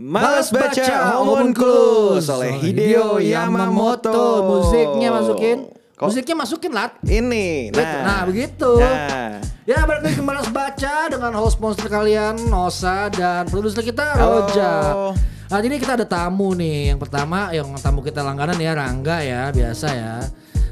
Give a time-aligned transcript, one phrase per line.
[0.00, 4.16] Males baca Homunculus oleh Hideo Yamamoto.
[4.42, 5.68] Musiknya masukin.
[5.92, 6.96] Kok- Musiknya masukin lat.
[7.04, 8.80] Ini, nah, Nah, begitu.
[8.80, 14.16] Nah, Ya balik lagi ke Malas Baca dengan host monster kalian Nosa dan produser kita
[14.16, 14.72] Roja.
[15.46, 16.90] Nah ini kita ada tamu nih.
[16.90, 20.14] Yang pertama yang tamu kita langganan ya Rangga ya biasa ya.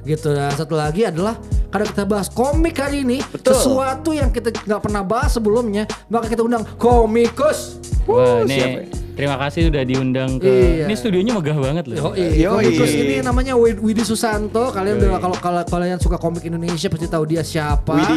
[0.08, 1.36] Gitu dan satu lagi adalah
[1.68, 3.52] karena kita bahas komik hari ini Betul.
[3.52, 7.76] sesuatu yang kita nggak pernah bahas sebelumnya maka kita undang komikus.
[8.08, 8.68] Wah, nih ya?
[9.12, 10.48] terima kasih udah diundang ke.
[10.48, 10.88] Iya.
[10.88, 12.16] Ini studionya megah banget loh.
[12.16, 12.40] Yoi.
[12.40, 14.72] komikus ini namanya Wid- Widi Susanto.
[14.72, 18.16] Kalian udah kalau kalau kalian suka komik Indonesia pasti tahu dia siapa.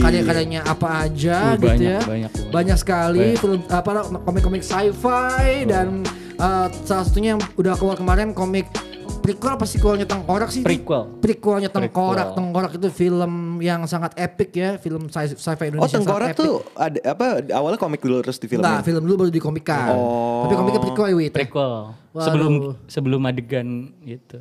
[0.00, 2.00] Karya-karyanya apa aja Oh, gitu banyak, ya.
[2.00, 2.48] banyak, banyak.
[2.48, 3.40] Banyak sekali Banyak.
[3.44, 3.90] film apa
[4.24, 6.00] komik-komik sci-fi dan
[6.40, 8.72] uh, salah satunya yang udah keluar kemarin komik
[9.26, 10.62] prequel apa sequelnya Tengkorak sih?
[10.62, 11.02] Prequel.
[11.18, 12.30] Prequelnya Tengkorak.
[12.30, 12.38] Prequel.
[12.38, 16.62] Tengkorak itu film yang sangat epic ya, film sci- sci-fi oh Indonesia sangat Tengkorak tuh
[16.78, 18.78] ada apa awalnya komik dulu terus di filmnya.
[18.78, 19.90] Nah, film dulu baru dikomikan.
[19.98, 20.46] Oh.
[20.46, 21.32] Tapi komiknya prequel ya, Wid.
[21.34, 21.72] Prequel.
[22.14, 22.22] Waduh.
[22.22, 22.52] Sebelum
[22.86, 24.38] sebelum adegan gitu.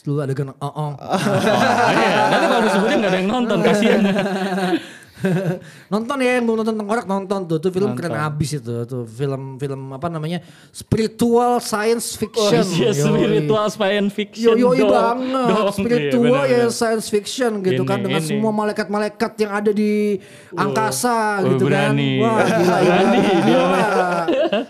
[0.00, 0.92] Dulu ada kan oh, oh.
[0.96, 2.32] Oh, iya.
[2.32, 4.00] Nanti kalau disebutin gak ada yang nonton kasihan.
[5.92, 8.00] nonton ya yang belum nonton tengkorak nonton tuh tuh film Nonton.
[8.00, 10.38] keren abis itu tuh film film apa namanya
[10.70, 12.96] spiritual science Oh, fiction iya, Yoi.
[12.96, 14.54] spiritual science yo fiction.
[14.56, 14.90] yo dong.
[14.90, 16.72] banget Dong, spiritual iya, ya benar-benar.
[16.72, 18.28] science fiction gitu kan dengan ini.
[18.28, 20.18] semua malaikat-malaikat yang ada di
[20.52, 22.18] angkasa Oh, gitu berani.
[22.18, 23.84] kan wah gila Berani gila,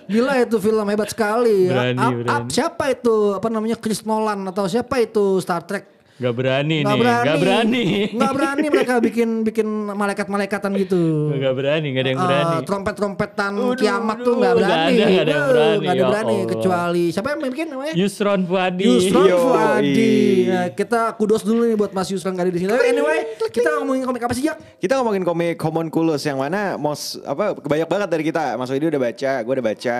[0.06, 2.50] gila itu film hebat sekali Berani, Up- up, berani.
[2.50, 7.00] siapa itu apa namanya Chris Nolan atau siapa itu Star Trek Gak berani Nggak nih,
[7.00, 7.24] berani.
[7.24, 7.84] gak berani.
[8.12, 11.32] Nggak berani mereka bikin bikin malaikat-malaikatan gitu.
[11.32, 12.56] Gak berani, gak ada yang Eh, berani.
[12.62, 14.76] trompet-trompetan Uduh, kiamat tuh uduh, nggak berani.
[14.76, 16.50] ada, nggak ada yang berani, nggak ada ya berani Allah.
[16.52, 17.94] kecuali siapa yang bikin namanya?
[17.96, 18.84] Yusron Fuadi.
[18.84, 19.40] Yusron Yoi.
[19.40, 20.14] Fuadi.
[20.44, 22.68] Nah, kita kudos dulu nih buat Mas Yusron gak ada di sini.
[22.68, 24.56] Tapi Anyway, kita ngomongin komik apa sih, Jak?
[24.76, 28.54] Kita ngomongin komik Homunculus yang mana mos apa banyak banget dari kita.
[28.54, 29.98] Mas Widi udah baca, gue udah baca,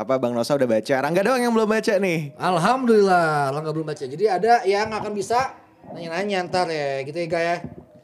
[0.00, 0.94] apa Bang Nosa udah baca.
[0.96, 2.32] Rangga doang yang belum baca nih.
[2.40, 4.04] Alhamdulillah, lo nggak belum baca.
[4.08, 5.52] Jadi ada yang akan bisa
[5.92, 7.56] nanya-nanya ntar ya, gitu ya, Ga ya.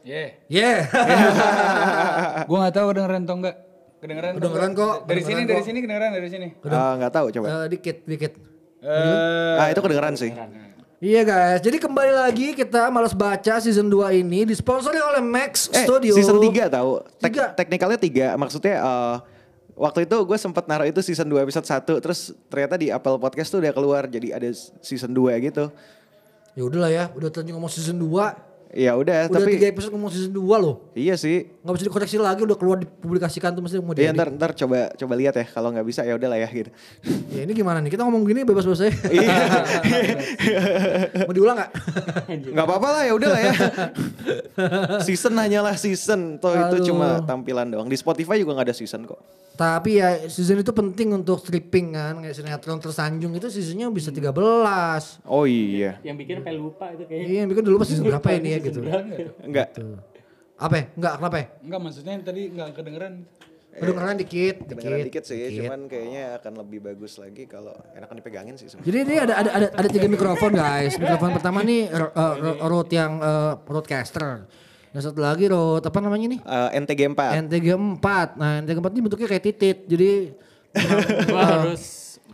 [0.07, 0.27] Yeah.
[0.47, 0.77] Yeah.
[2.47, 3.55] Gue gak tahu kedengeran atau enggak.
[3.97, 4.31] Kedengeran.
[4.37, 4.87] Kedengeran enggak?
[4.87, 6.47] kok, Dari sini, dari sini kedengeran dari sini.
[6.63, 7.45] Ah, nggak tahu coba.
[7.49, 8.33] Eh, dikit, dikit.
[8.79, 10.31] Eh, Ah itu kedengeran sih.
[10.97, 15.85] Iya guys, jadi kembali lagi kita malas baca season 2 ini disponsori oleh Max Eh,
[15.85, 16.13] Studio.
[16.17, 17.05] season 3 tahu.
[17.21, 17.45] Tek Tiga.
[17.53, 18.27] Teknikalnya 3.
[18.33, 19.15] Maksudnya eh,
[19.77, 23.53] waktu itu gue sempat naruh itu season 2 episode 1 terus ternyata di Apple Podcast
[23.53, 24.49] tuh udah keluar jadi ada
[24.81, 25.69] season 2 gitu.
[26.57, 28.09] Ya udahlah ya, udah tadi ngomong season 2.
[28.67, 30.91] Ya udah, Udah tapi 3 episode ngomong season 2 loh.
[30.91, 31.47] iya sih.
[31.63, 35.13] Nggak bisa dikoreksi lagi, udah keluar dipublikasikan tuh mesti mau Iya ntar ntar coba coba
[35.15, 36.67] lihat ya kalau nggak bisa ya udahlah ya gitu.
[37.37, 37.95] Ya ini gimana nih?
[37.95, 38.91] Kita ngomong gini bebas-bebas aja.
[39.07, 39.29] Iya.
[41.29, 41.71] mau diulang nggak?
[42.51, 43.53] Nggak apa-apa lah ya udahlah ya.
[45.07, 46.35] season hanyalah season.
[46.41, 46.85] Toh itu Aduh.
[46.91, 47.87] cuma tampilan doang.
[47.87, 49.21] Di Spotify juga nggak ada season kok.
[49.57, 52.21] Tapi ya season itu penting untuk stripping kan.
[52.21, 54.29] Kayak sinetron tersanjung itu seasonnya bisa 13.
[55.25, 55.97] Oh iya.
[56.05, 57.27] Yang bikin sampai lupa itu kayaknya.
[57.27, 58.79] Iya, bikin dulu pas season berapa ini ya gitu.
[59.41, 59.67] Enggak.
[60.55, 60.85] Apa ya?
[60.93, 61.45] Enggak, kenapa ya?
[61.59, 63.13] enggak maksudnya yang tadi enggak kedengeran.
[63.77, 65.69] Kedengeran dikit, Kedengeran dikit, sih, dikit.
[65.69, 68.89] cuman kayaknya akan lebih bagus lagi kalau enakan dipegangin sih sebenarnya.
[68.89, 70.97] Jadi ini ada ada ada ada tiga mikrofon guys.
[70.97, 74.49] Mikrofon pertama nih ro- uh, ro- Rode yang uh, Rodecaster.
[74.91, 76.39] Yang satu lagi Rode apa namanya nih?
[76.39, 77.41] Eh, NTG 4.
[77.43, 77.67] NTG
[77.99, 78.27] 4.
[78.35, 79.77] Nah, NTG 4 ini bentuknya kayak titit.
[79.85, 80.09] Jadi
[81.27, 81.83] Gua harus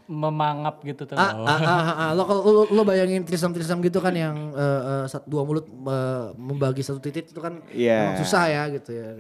[0.04, 1.16] memangap gitu tuh.
[1.16, 2.10] ah, ah, ah, ah, ah.
[2.12, 6.36] Lo, kalau lo, lo bayangin trisam-trisam gitu kan yang uh, uh, sat- dua mulut uh,
[6.36, 8.12] membagi satu titit itu kan Iya.
[8.12, 9.16] emang susah ya gitu ya.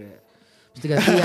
[0.74, 1.22] Mesti gantian.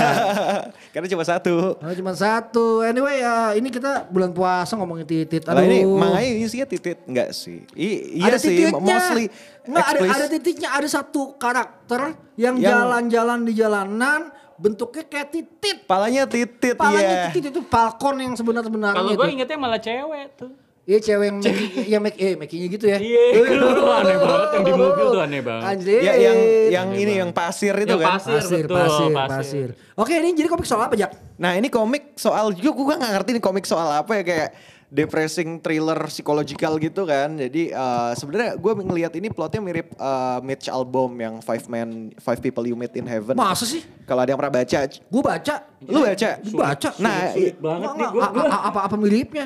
[0.93, 1.73] Karena cuma satu.
[1.81, 2.85] Nah, cuma satu.
[2.85, 5.41] Anyway, uh, ini kita bulan puasa ngomongin titit.
[5.49, 5.97] Lah ini Aduh.
[5.97, 7.65] makanya isinya titit enggak sih?
[7.73, 8.77] I- iya ada sih, titiknya.
[8.77, 9.25] mostly
[9.65, 15.77] Nggak, ada, ada titiknya, ada satu karakter yang jalan-jalan di jalanan bentuknya kayak titit.
[15.87, 17.25] Palanya titit Palanya iya.
[17.31, 19.19] titit itu Falcon yang sebenar-benarnya Kalau itu.
[19.23, 20.51] gue ingetnya malah cewek tuh.
[20.89, 21.37] Iya cewek yang
[21.85, 22.97] yang make eh makinya gitu ya.
[22.97, 25.65] Iya, itu aneh banget yang di mobil tuh aneh banget.
[25.69, 25.99] Anjir.
[26.01, 28.13] Ya yang yang ini yang pasir itu Yang kan.
[28.17, 28.33] pasir.
[28.35, 29.29] pasir, betul, pasir, pasir.
[29.29, 29.67] pasir.
[29.93, 31.13] Oke, ini jadi komik soal apa, Jak?
[31.37, 34.49] Nah ini komik soal juga gue gak ngerti nih komik soal apa ya kayak
[34.89, 37.37] depressing thriller psychological gitu kan.
[37.37, 42.41] Jadi eh, sebenarnya gue ngelihat ini plotnya mirip eh, Mitch Albom yang Five Men Five
[42.41, 43.37] People You Meet in Heaven.
[43.37, 43.85] Masa sih?
[44.03, 45.55] Kalau ada yang pernah baca, Gue baca.
[45.79, 46.29] lu baca?
[46.41, 46.89] Gue baca.
[46.97, 48.41] Nah, Sulit banget nih Nggak, gue.
[48.41, 49.45] a- a- apa apa miripnya?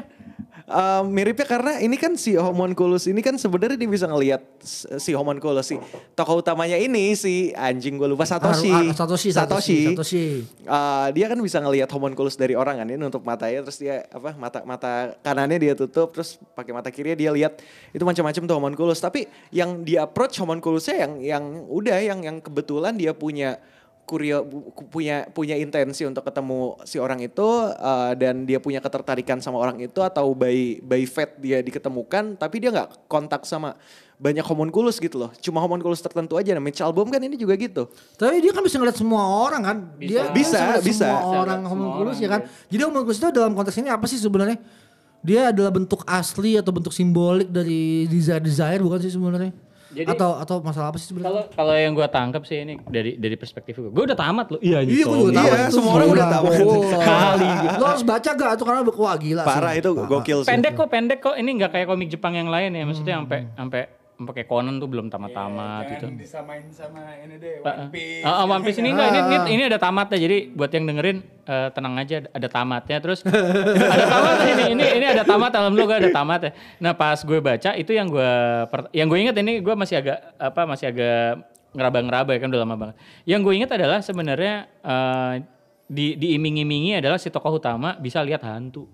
[0.63, 4.39] Eh, miripnya karena ini kan si Homunculus ini kan sebenarnya dia bisa ngelihat
[4.95, 5.75] si Homunculus si
[6.15, 8.71] tokoh utamanya ini si anjing gue lupa Satoshi.
[8.71, 10.25] Ah, ah, Satoshi, Satoshi, Satoshi.
[10.47, 14.39] Eh, dia kan bisa ngelihat Homunculus dari orang kan ini untuk matanya terus dia apa
[14.39, 17.59] mata mata kanannya dia tutup terus pakai mata kirinya dia lihat
[17.91, 22.95] itu macam-macam tuh Homunculus tapi yang dia approach Homunculusnya yang yang udah yang yang kebetulan
[22.95, 23.59] dia punya
[24.03, 24.43] kurio
[24.91, 29.79] punya punya intensi untuk ketemu si orang itu uh, dan dia punya ketertarikan sama orang
[29.79, 33.79] itu atau by by fate dia diketemukan tapi dia nggak kontak sama
[34.23, 35.31] banyak homunculus gitu loh.
[35.43, 36.55] Cuma homunculus tertentu aja.
[36.55, 37.91] Nah, Mitch Albom kan ini juga gitu.
[38.15, 39.77] Tapi dia kan bisa ngeliat semua orang kan.
[39.99, 41.07] Dia Bisa, ngeliat bisa.
[41.11, 42.41] Semua Bisa orang homunculus ya kan.
[42.71, 44.63] Jadi homunculus itu dalam konteks ini apa sih sebenarnya?
[45.23, 49.51] Dia adalah bentuk asli atau bentuk simbolik dari desire-desire bukan sih sebenarnya?
[49.93, 51.45] Jadi- atau atau masalah apa sih sebenarnya?
[51.47, 53.89] Kalau kalau yang gue tangkap sih ini dari dari perspektif gue.
[53.89, 54.59] Gue udah tamat loh.
[54.59, 55.45] Iya, Iya, gue tahu.
[55.45, 56.43] Iya, itu semua orang udah tahu.
[56.43, 56.57] Wah.
[56.89, 58.51] Sekali Lo harus baca gak?
[58.53, 59.79] Itu karena wah gila Parah sih.
[59.79, 60.49] itu gokil sih.
[60.49, 63.81] pendek kok pendek kok ini nggak kayak komik Jepang yang lain ya maksudnya sampai sampai
[64.13, 66.05] sampai kayak Conan tuh belum tamat-tamat gitu.
[66.05, 68.23] Jangan disamain sama ini deh, Ah, One Piece.
[68.23, 71.69] ah, One Piece ini enggak ini, ini ini ada tamatnya jadi buat yang dengerin eh,
[71.73, 73.19] tenang aja ada tamatnya terus
[73.95, 76.51] ada tamatnya ini ini ini ada tamat alhamdulillah gue ada tamatnya.
[76.77, 78.31] Nah pas gue baca itu yang gue
[78.93, 81.43] yang gue inget ini gue masih agak apa masih agak
[81.73, 82.95] ngeraba-ngeraba ya kan udah lama banget.
[83.25, 85.33] Yang gue inget adalah sebenarnya eh,
[85.83, 88.87] di diiming-imingi adalah si tokoh utama bisa lihat hantu.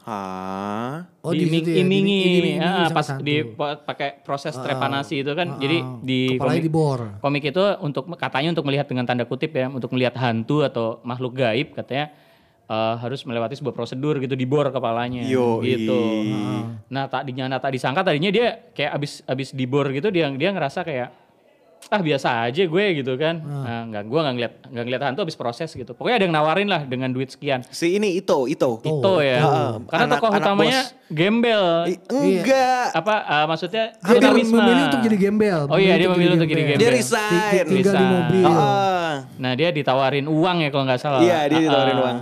[0.00, 1.04] Hah?
[1.20, 3.20] Oh, di ya, ah, pas hantu.
[3.20, 6.00] di po- pakai proses trepanasi itu kan jadi ah.
[6.00, 7.00] di komik, dibor.
[7.20, 11.36] komik itu untuk katanya untuk melihat dengan tanda kutip ya untuk melihat hantu atau makhluk
[11.36, 12.16] gaib katanya
[12.64, 15.68] eh, harus melewati sebuah prosedur gitu dibor kepalanya Yoi.
[15.68, 16.00] gitu.
[16.88, 20.80] Nah tadinya nah, tak disangka tadinya dia kayak abis abis dibor gitu dia dia ngerasa
[20.80, 21.12] kayak
[21.88, 23.40] ah biasa aja gue gitu kan.
[23.40, 25.90] Nah, nggak gue nggak ngeliat nggak ngeliat hantu abis proses gitu.
[25.90, 27.64] Pokoknya ada yang nawarin lah dengan duit sekian.
[27.64, 28.78] Si ini Ito, Ito.
[28.78, 29.40] Itu ya.
[29.40, 31.08] Heeh, Karena anak- tokoh anak utamanya bos.
[31.08, 31.64] gembel.
[31.86, 32.86] I- enggak.
[32.92, 35.58] Apa ah, maksudnya Dia memilih, untuk jadi gembel.
[35.66, 36.90] Oh iya, dia memilih untuk jadi Dia gembel.
[36.92, 37.32] resign.
[37.32, 38.12] Ting- Tinggal di Resign.
[38.12, 38.44] mobil.
[38.44, 39.12] Heeh.
[39.36, 41.20] Nah dia ditawarin uang ya kalau nggak salah.
[41.20, 42.02] Iya, dia Ah, ditawarin ah.
[42.02, 42.18] uang.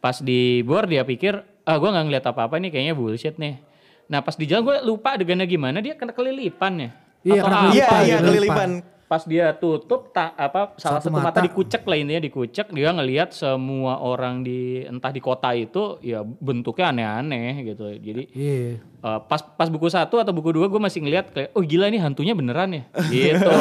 [0.00, 3.60] Pas di bor dia pikir, ah gue nggak ngeliat apa-apa nih kayaknya bullshit nih.
[4.04, 6.90] Nah pas di jalan gue lupa adegannya gimana dia kena kelilipan ya.
[7.22, 8.70] Iya, apa Iya, Kelilipan, iya kelilipan.
[9.14, 11.38] Pas dia tutup tak apa salah Satu satu, mata.
[11.38, 11.46] mata.
[11.46, 16.90] dikucek lah intinya dikucek dia ngelihat semua orang di entah di kota itu ya bentuknya
[16.90, 17.94] aneh-aneh gitu.
[17.94, 18.82] Jadi Iya.
[19.04, 22.00] Uh, pas pas buku satu atau buku dua gue masih ngeliat kayak oh gila ini
[22.00, 23.52] hantunya beneran ya gitu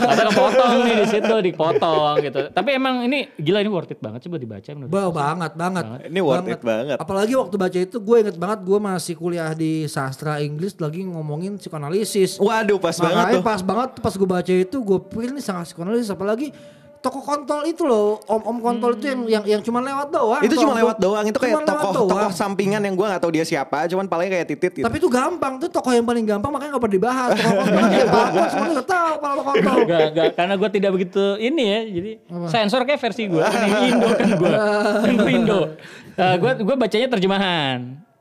[0.00, 4.24] ada kepotong nih di situ dipotong gitu tapi emang ini gila ini worth it banget
[4.24, 5.84] coba dibaca menurut Ba- banget, banget.
[6.08, 6.96] Ini worth it banget.
[6.96, 11.60] Apalagi waktu baca itu gue inget banget gue masih kuliah di sastra Inggris lagi ngomongin
[11.60, 12.40] psikoanalisis.
[12.40, 13.44] Waduh, pas banget Makanya tuh.
[13.44, 16.48] pas banget pas gue baca itu gue pikir ini sangat psikoanalisis apalagi
[17.00, 20.40] toko kontol itu loh om-om kontol itu yang yang yang cuma lewat doang.
[20.44, 21.24] Itu cuma lewat doang.
[21.24, 22.08] Itu kayak tokoh doang.
[22.12, 23.88] tokoh sampingan yang gue gak tahu dia siapa.
[23.88, 24.84] Cuman palanya kayak titit gitu.
[24.84, 27.30] Tapi itu gampang tuh tokoh yang paling gampang makanya gak pernah dibahas.
[27.40, 27.64] Tokoh
[28.12, 29.76] kontol semua udah tahu kalau kontol.
[29.88, 32.10] Gak, gak, karena gue tidak begitu ini ya, jadi
[32.52, 34.52] sensor kayak versi gue, ini Indo kan gue,
[35.16, 35.60] gue Indo.
[36.14, 37.78] gue gue bacanya terjemahan.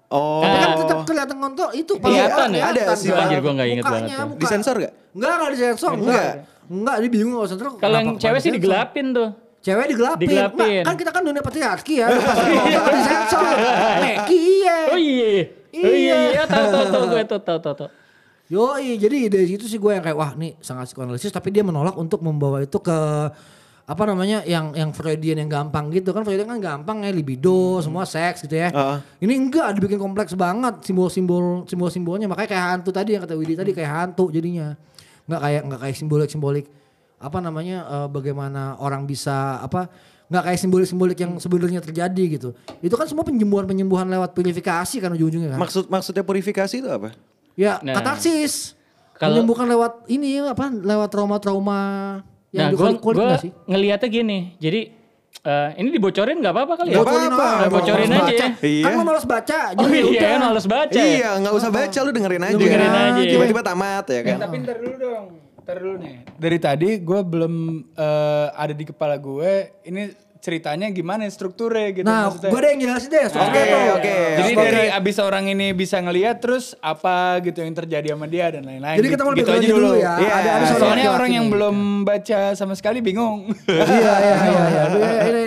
[0.10, 0.42] Oh.
[0.42, 2.74] Tapi kan tetap kelihatan kontol itu Kelihatan ya?
[2.74, 3.14] Ada sih.
[3.14, 4.42] Anjir, gua nggak inget banget muka.
[4.42, 4.94] Disensor gak?
[5.14, 5.92] Enggak, enggak disensor.
[5.94, 6.34] Enggak.
[6.70, 7.68] Enggak, dia bingung kalau sensor.
[7.82, 9.30] Kalau yang cewek sih digelapin tuh.
[9.66, 10.30] Cewek digelapin.
[10.30, 10.86] Digelapin.
[10.86, 12.08] Enggak, kan kita kan dunia patriarki ya.
[12.14, 13.44] Pas kita disensor.
[14.06, 14.78] Neki iya.
[14.90, 15.28] Oh iya,
[15.86, 17.90] oh iya, iya, tahu tahu tahu gue tahu tahu tahu.
[18.50, 21.94] Yoi, jadi dari situ sih gue yang kayak wah nih sangat psikoanalisis tapi dia menolak
[21.94, 22.98] untuk membawa itu ke
[23.90, 28.10] apa namanya yang yang Freudian yang gampang gitu kan Freudian kan gampang ya libido semua
[28.10, 28.74] seks gitu ya.
[28.74, 28.98] Heeh.
[29.22, 33.70] Ini enggak dibikin kompleks banget simbol-simbol simbol-simbolnya makanya kayak hantu tadi yang kata Widi tadi
[33.74, 34.74] kayak hantu jadinya.
[35.30, 36.66] Enggak kayak enggak kayak simbolik-simbolik
[37.20, 39.86] apa namanya eh, bagaimana orang bisa apa
[40.26, 42.50] nggak kayak simbolik-simbolik yang sebenarnya terjadi gitu.
[42.82, 45.60] Itu kan semua penyembuhan-penyembuhan lewat purifikasi kan ujung-ujungnya kan.
[45.60, 47.14] Maksud maksudnya purifikasi itu apa?
[47.54, 47.94] Ya, Nah.
[47.94, 48.74] katarsis.
[49.14, 50.72] Kalau- Menyembuhkan lewat ini apa?
[50.72, 51.80] Lewat trauma-trauma
[52.50, 53.52] yang Nah, gue kulit gue nggak sih?
[53.68, 54.96] ngelihatnya gini, jadi
[55.40, 56.96] eh, ini dibocorin nggak apa-apa kali ya?
[57.00, 57.48] Nggak apa-apa.
[57.48, 58.34] ah, Bocorin aja baca.
[58.36, 58.48] ya.
[58.60, 58.84] Iya.
[58.86, 59.60] Kan lu males baca.
[59.60, 60.30] Oh jadi iya, udah.
[60.30, 61.06] kan males baca ya.
[61.06, 62.56] Iya, nggak usah baca lu dengerin aja.
[62.60, 63.22] Dengerin aja.
[63.24, 64.38] Tiba-tiba tamat ya kan.
[64.42, 65.26] Tapi ntar dulu dong.
[65.64, 66.16] Ntar dulu nih.
[66.36, 67.54] Dari tadi gue belum
[67.94, 69.52] eh, ada di kepala gue.
[69.86, 70.02] Ini
[70.40, 72.08] ceritanya gimana strukturnya gitu.
[72.08, 72.48] Nah, maksudnya.
[72.48, 73.22] gue ada yang jelasin deh.
[73.22, 73.92] Oke, soalnya.
[73.94, 74.16] oke.
[74.40, 74.64] Jadi Oke.
[74.64, 78.98] dari abis orang ini bisa ngelihat terus apa gitu yang terjadi sama dia dan lain-lain.
[78.98, 79.92] Jadi kita mau gitu aja dulu, dulu.
[80.00, 80.14] ya.
[80.16, 80.32] Iya.
[80.34, 83.52] Ada, ada Soalnya laki-laki orang yang belum baca sama sekali bingung.
[83.68, 83.84] iya
[84.18, 84.84] iya iya iya.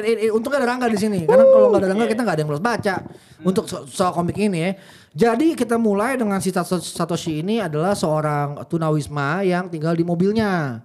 [0.05, 1.25] Ini- Untungnya ada Rangga di sini.
[1.25, 2.95] Karena kalau nggak ada Rangga kita nggak ada yang males baca
[3.43, 4.73] untuk so- soal komik ini ya.
[5.13, 10.85] Jadi kita mulai dengan si Sato- Satoshi ini adalah seorang tunawisma yang tinggal di mobilnya.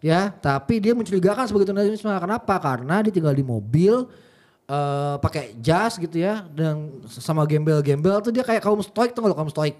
[0.00, 2.16] Ya, tapi dia mencurigakan sebagai tunawisma.
[2.16, 2.56] Kenapa?
[2.56, 4.08] Karena dia tinggal di mobil
[4.70, 9.34] eh pakai jas gitu ya dan sama gembel-gembel tuh dia kayak kaum stoik tuh kalau
[9.34, 9.74] kaum stoik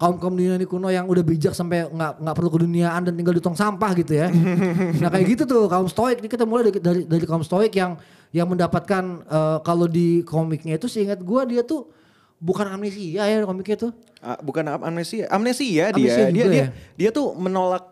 [0.00, 3.44] kaum kaum dunia kuno yang udah bijak sampai nggak nggak perlu keduniaan dan tinggal di
[3.44, 4.32] tong sampah gitu ya
[5.04, 8.00] nah kayak gitu tuh kaum stoik Ini kita mulai dari dari, dari kaum stoik yang
[8.32, 11.92] yang mendapatkan eh, kalau di komiknya itu seingat gua dia tuh
[12.40, 13.92] bukan amnesia ya komiknya tuh
[14.22, 15.98] Ah, bukan am- amnesia, amnesia dia.
[15.98, 16.66] Amnesia dia juga dia ya?
[16.94, 17.91] dia tuh menolak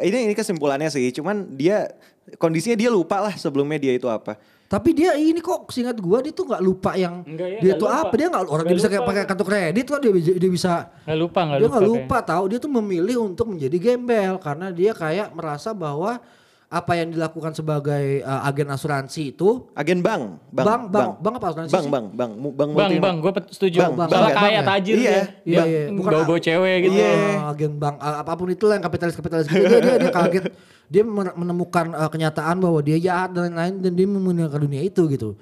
[0.00, 1.10] ini ini kesimpulannya sih.
[1.10, 1.90] Cuman dia
[2.34, 4.36] kondisinya dia lupa lah sebelumnya dia itu apa.
[4.66, 7.86] Tapi dia ini kok seingat gua dia tuh nggak lupa yang Enggak ya, dia tuh
[7.86, 8.02] lupa.
[8.02, 10.50] apa dia nggak orang Nggak dia bisa kayak pakai kartu kredit kok dia bisa- dia
[10.50, 10.72] bisa
[11.06, 11.72] Nggak lupa, nggak dia lupa.
[11.72, 16.18] nggak lupa tahu dia tuh memilih untuk menjadi gembel karena dia kayak merasa bahwa
[16.66, 21.70] apa yang dilakukan sebagai uh, agen asuransi itu Agen bank, Bang, bang, bang apa asuransi
[21.70, 21.90] Bang, sih?
[21.90, 23.78] bang, bang, mu- bang, Bang, multi- bang, gue setuju.
[23.80, 24.66] Bang, Bang, bang, Malah bang, kaya bang.
[24.68, 25.22] tajir Iya, dia.
[25.44, 25.82] iya, iya.
[25.90, 26.94] Bukan- Bawa-bawa cewek gitu.
[26.96, 27.10] Iya.
[27.38, 30.10] Oh, agen bank uh, apa pun itu lah yang kapitalis kapitalis gitu dia, dia dia
[30.10, 30.44] kaget
[30.86, 35.02] dia men- menemukan uh, kenyataan bahwa dia jahat dan lain-lain dan dia meninggalkan dunia itu
[35.06, 35.38] gitu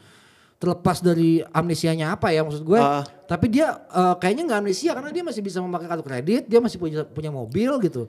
[0.55, 3.05] terlepas dari amnesianya apa ya maksud gue Ah.
[3.25, 6.77] tapi dia uh, kayaknya nggak amnesia karena dia masih bisa memakai kartu kredit dia masih
[6.77, 8.09] punya punya mobil gitu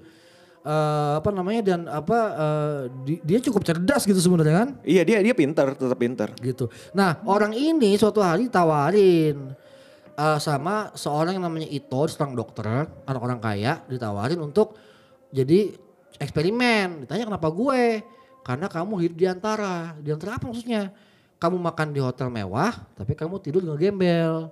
[0.66, 5.22] Eh, apa namanya dan apa eh, di- dia cukup cerdas gitu sebenarnya kan Iya dia
[5.22, 6.34] dia pintar, tetap pintar.
[6.42, 6.74] gitu.
[6.90, 9.54] Nah orang ini suatu hari tawarin
[10.18, 12.66] eh, sama seorang yang namanya Ito, seorang dokter,
[13.06, 14.74] anak orang kaya, ditawarin untuk
[15.30, 15.70] jadi
[16.18, 17.06] eksperimen.
[17.06, 18.02] Ditanya kenapa gue?
[18.42, 19.94] Karena kamu hidup di antara.
[20.02, 20.90] Di antara apa maksudnya?
[21.38, 24.50] Kamu makan di hotel mewah, tapi kamu tidur ngegembel.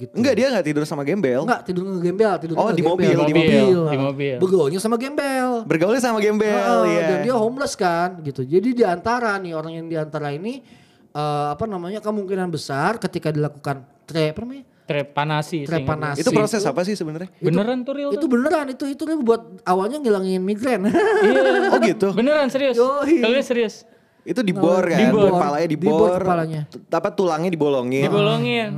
[0.00, 0.12] Gitu.
[0.16, 1.44] Enggak dia nggak tidur sama gembel.
[1.44, 2.88] Enggak tidur ngegembel, tidur Oh, di ngegembel.
[2.88, 4.36] mobil, di mobil, di mobil.
[4.40, 5.68] Begonya sama gembel.
[5.68, 7.00] Bergaulnya sama gembel, Heeh, iya.
[7.04, 8.40] Dan dia homeless kan gitu.
[8.40, 10.64] Jadi di antara nih orang yang di antara ini
[11.10, 14.64] eh, apa namanya kemungkinan besar ketika dilakukan tre apa namanya?
[14.90, 15.70] Trepanasi.
[15.70, 16.18] Trepanasi.
[16.18, 17.30] itu proses apa sih sebenarnya?
[17.38, 18.28] Beneran tuh real Itu tuh.
[18.28, 20.82] beneran itu itu dia buat awalnya ngilangin migrain.
[20.82, 21.70] Iya.
[21.70, 22.10] Oh gitu.
[22.10, 22.74] Beneran serius.
[22.74, 23.22] Yoi.
[23.22, 23.86] Kalian serius.
[24.20, 25.30] Itu dibor kan, Dibor.
[25.32, 26.60] kepalanya Dibor dibor, kepalanya.
[26.90, 28.04] apa tulangnya dibolongin.
[28.04, 28.70] Dibolongin.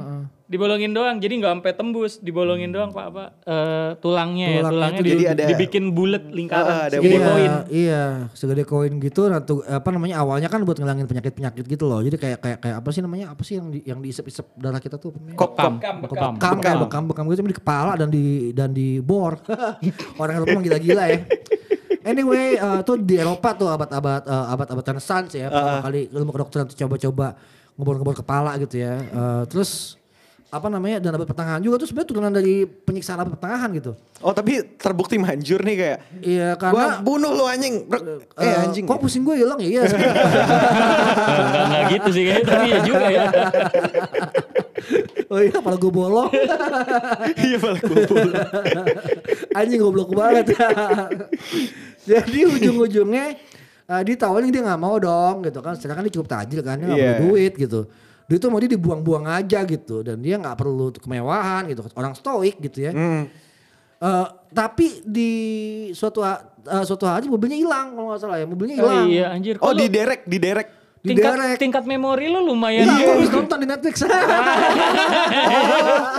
[0.53, 4.99] Dibolongin doang, jadi nggak sampai tembus, dibolongin doang pak apa eh, tulangnya, ya, Tulangnya tulangnya
[4.99, 7.27] itu di- jadi ada- dibikin bulat lingkaran, Ah, ada segede bulat.
[7.27, 7.53] koin.
[7.73, 11.99] Iya, segede koin gitu nah tuh, apa namanya awalnya kan buat ngilangin penyakit-penyakit gitu loh.
[11.99, 13.33] Jadi kayak kayak kayak apa sih namanya?
[13.33, 15.09] Apa sih yang di, yang diisep-isep darah kita tuh?
[15.09, 15.35] apa namanya?
[15.35, 19.41] Bekam, Bekam, bekam, bekam bekam bekam gitu di kepala dan di dan di bor
[20.21, 21.25] orang Eropa gila-gila ya
[22.03, 26.67] anyway eh, tuh di Eropa tuh abad-abad eh, abad-abad Renaissance ya pertama kali ilmu kedokteran
[26.67, 27.27] tuh coba-coba
[27.73, 29.97] ngebor-ngebor kepala gitu ya Eh, terus
[30.53, 34.31] apa namanya dan abad pertengahan juga tuh sebenarnya turunan dari penyiksaan abad pertengahan gitu Oh
[34.31, 35.99] tapi terbukti manjur nih kayak.
[36.21, 37.89] iya Gua karena bunuh lu anjing.
[37.89, 38.23] Bro.
[38.37, 38.85] Eh, eh, anjing.
[38.85, 40.15] kok pusing gue hilang ya iya Enggak,
[41.65, 43.25] enggak gitu sih kayaknya, tapi ya juga ya.
[45.27, 46.31] oh iya kepala gue bolong
[47.35, 48.29] Iya malah kumpul.
[49.53, 50.47] Anjing goblok banget.
[52.03, 53.27] Jadi ujung-ujungnya
[53.87, 55.75] uh, ditawarin dia nggak mau dong gitu kan.
[55.75, 57.11] Sedangkan dia cukup tajir kan, dia nggak Iya.
[57.17, 57.81] perlu duit gitu.
[58.33, 61.85] Dia tuh mau dia dibuang-buang aja gitu dan dia nggak perlu kemewahan gitu.
[61.93, 62.97] Orang stoik gitu ya.
[62.97, 63.29] Hmm.
[64.01, 65.31] Eh, tapi di
[65.93, 66.41] suatu eh,
[66.83, 68.49] suatu hari mobilnya hilang kalau nggak salah ya.
[68.49, 69.07] Mobilnya Oh hilang.
[69.07, 69.55] iya anjir.
[69.61, 70.81] Oh di derek, di derek.
[71.03, 71.59] Di tingkat, derek.
[71.59, 72.89] tingkat memori lu lumayan.
[72.89, 73.13] Iya.
[73.13, 73.95] habis nonton di Netflix.
[74.01, 74.09] Oh,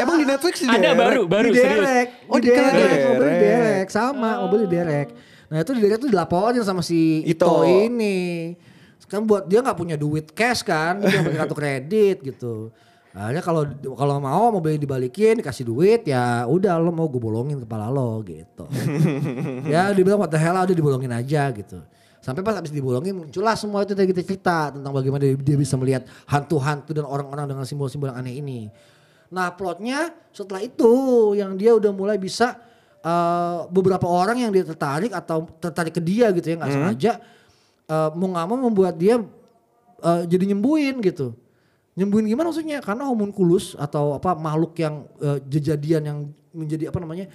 [0.04, 1.00] emang di Netflix di Ada derek?
[1.00, 1.82] baru, baru di serius.
[1.82, 2.08] derek.
[2.28, 2.76] Oh, di di derek.
[2.76, 3.00] derek.
[3.10, 3.88] Mobil di derek.
[3.88, 5.08] Sama, mobil di derek.
[5.48, 7.64] Nah itu di derek tuh dilaporin sama si Ito, Ito.
[7.64, 8.20] ini.
[9.14, 10.98] Kan buat dia nggak punya duit cash kan.
[11.06, 12.74] Dia pakai kartu kredit gitu.
[13.14, 13.62] Akhirnya kalau
[13.94, 18.66] kalau mau mobilnya dibalikin dikasih duit ya udah lo mau gue bolongin kepala lo gitu.
[19.70, 21.78] ya dibilang what the hell udah dibolongin aja gitu.
[22.26, 25.78] Sampai pas habis dibolongin muncullah semua itu dari kita cerita tentang bagaimana dia, dia bisa
[25.78, 28.74] melihat hantu-hantu dan orang-orang dengan simbol-simbol yang aneh ini.
[29.30, 30.90] Nah plotnya setelah itu
[31.38, 32.58] yang dia udah mulai bisa
[32.98, 37.14] eh, beberapa orang yang dia tertarik atau tertarik ke dia gitu ya nggak sengaja
[37.86, 39.20] eh, mau nggak mau membuat dia
[40.00, 41.34] eh, jadi nyembuhin gitu.
[41.94, 42.82] Nyembuhin gimana maksudnya?
[42.82, 46.20] Karena homunculus atau apa makhluk yang eh, kejadian yang
[46.54, 47.26] menjadi apa namanya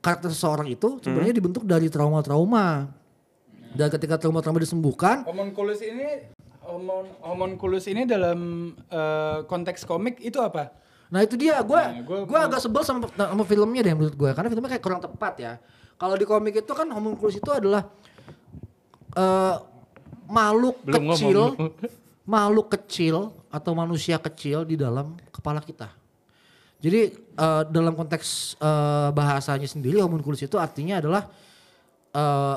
[0.00, 2.88] karakter seseorang itu sebenarnya dibentuk dari trauma-trauma.
[3.76, 6.32] Dan ketika trauma-trauma disembuhkan, Homunculus ini
[6.64, 10.72] homon homunculus ini dalam eh, konteks komik itu apa?
[11.06, 14.30] Nah itu dia, gue Nah, gue gua- agak sebel sama, sama filmnya deh menurut gue,
[14.32, 15.52] karena filmnya kayak kurang tepat ya.
[15.94, 17.86] Kalau di komik itu kan homunculus itu adalah
[19.14, 19.54] eh
[20.26, 21.70] makhluk Belum kecil, ngomong.
[22.26, 23.16] makhluk kecil
[23.48, 25.88] atau manusia kecil di dalam kepala kita.
[26.76, 31.22] Jadi eh, dalam konteks eh, bahasanya sendiri homunculus itu artinya adalah
[32.12, 32.56] eh,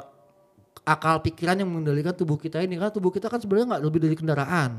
[0.83, 2.75] akal pikiran yang mengendalikan tubuh kita ini.
[2.75, 4.71] Karena tubuh kita kan sebenarnya nggak lebih dari kendaraan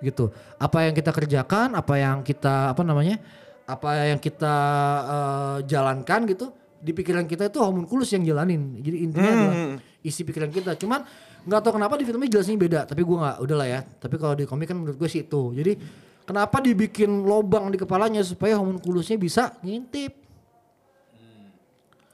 [0.00, 0.32] gitu.
[0.56, 3.20] Apa yang kita kerjakan apa yang kita apa namanya
[3.66, 4.54] apa yang kita
[5.04, 8.78] eh, jalankan gitu di pikiran kita itu homunculus yang jalanin.
[8.80, 9.56] Jadi intinya adalah
[10.00, 10.78] isi pikiran kita.
[10.78, 11.02] Cuman
[11.46, 14.44] nggak tahu kenapa di filmnya jelasnya beda tapi gua nggak udahlah ya tapi kalau di
[14.44, 15.78] komik kan menurut gue sih itu jadi
[16.22, 20.26] kenapa dibikin lobang di kepalanya supaya homunculusnya bisa ngintip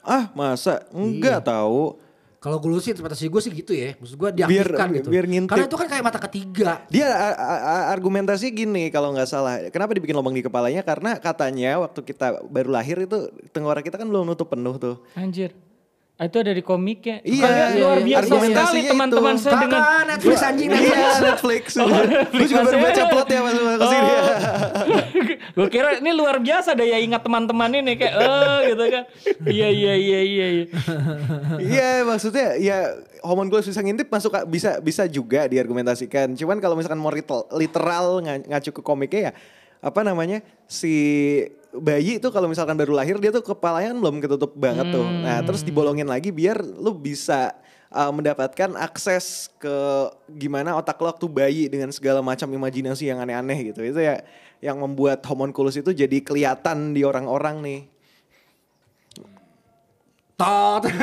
[0.03, 0.83] Ah masa?
[0.91, 1.95] Enggak tahu.
[2.37, 5.47] kalau gue sih interpretasi gue sih gitu ya maksud gue Biar- diaktifkan gitu biar ngintip.
[5.47, 7.07] karena itu kan kayak mata ketiga Dia
[7.87, 9.63] argumentasi gini kalau nggak salah.
[9.71, 10.83] Kenapa dibikin lubang di kepalanya?
[10.83, 14.99] Karena katanya waktu kita baru lahir itu tenggorok kita kan belum nutup penuh tuh.
[15.15, 15.55] Anjir.
[16.13, 17.25] Ah, Itu ada di komiknya.
[17.25, 18.05] Iya, Kalian iya, luar iya.
[18.05, 20.93] biasa sekali Argumentasinya teman-teman saya dengan Netflix anjing Netflix.
[20.93, 21.63] Iya Netflix.
[22.29, 24.13] Gue juga baru baca plotnya pas masuk ke sini.
[25.57, 29.03] gue kira ini luar biasa daya ingat teman-teman ini kayak eh gitu kan.
[29.43, 30.47] Iya iya iya iya.
[30.53, 30.65] iya.
[31.57, 32.77] Iya maksudnya ya
[33.25, 36.37] homunculus bisa ngintip masuk bisa bisa juga diargumentasikan.
[36.37, 39.33] Cuman kalau misalkan mau literal, literal nga- ngacu ke komiknya ya
[39.81, 40.93] apa namanya si
[41.73, 45.05] bayi itu kalau misalkan baru lahir dia tuh kepalanya kan belum ketutup banget tuh.
[45.05, 47.57] Nah terus dibolongin lagi biar lu bisa
[47.89, 49.75] uh, mendapatkan akses ke
[50.37, 53.81] gimana otak lo waktu bayi dengan segala macam imajinasi yang aneh-aneh gitu.
[53.81, 54.21] Itu ya
[54.61, 57.81] yang membuat homunculus itu jadi kelihatan di orang-orang nih.
[60.33, 60.83] Tot.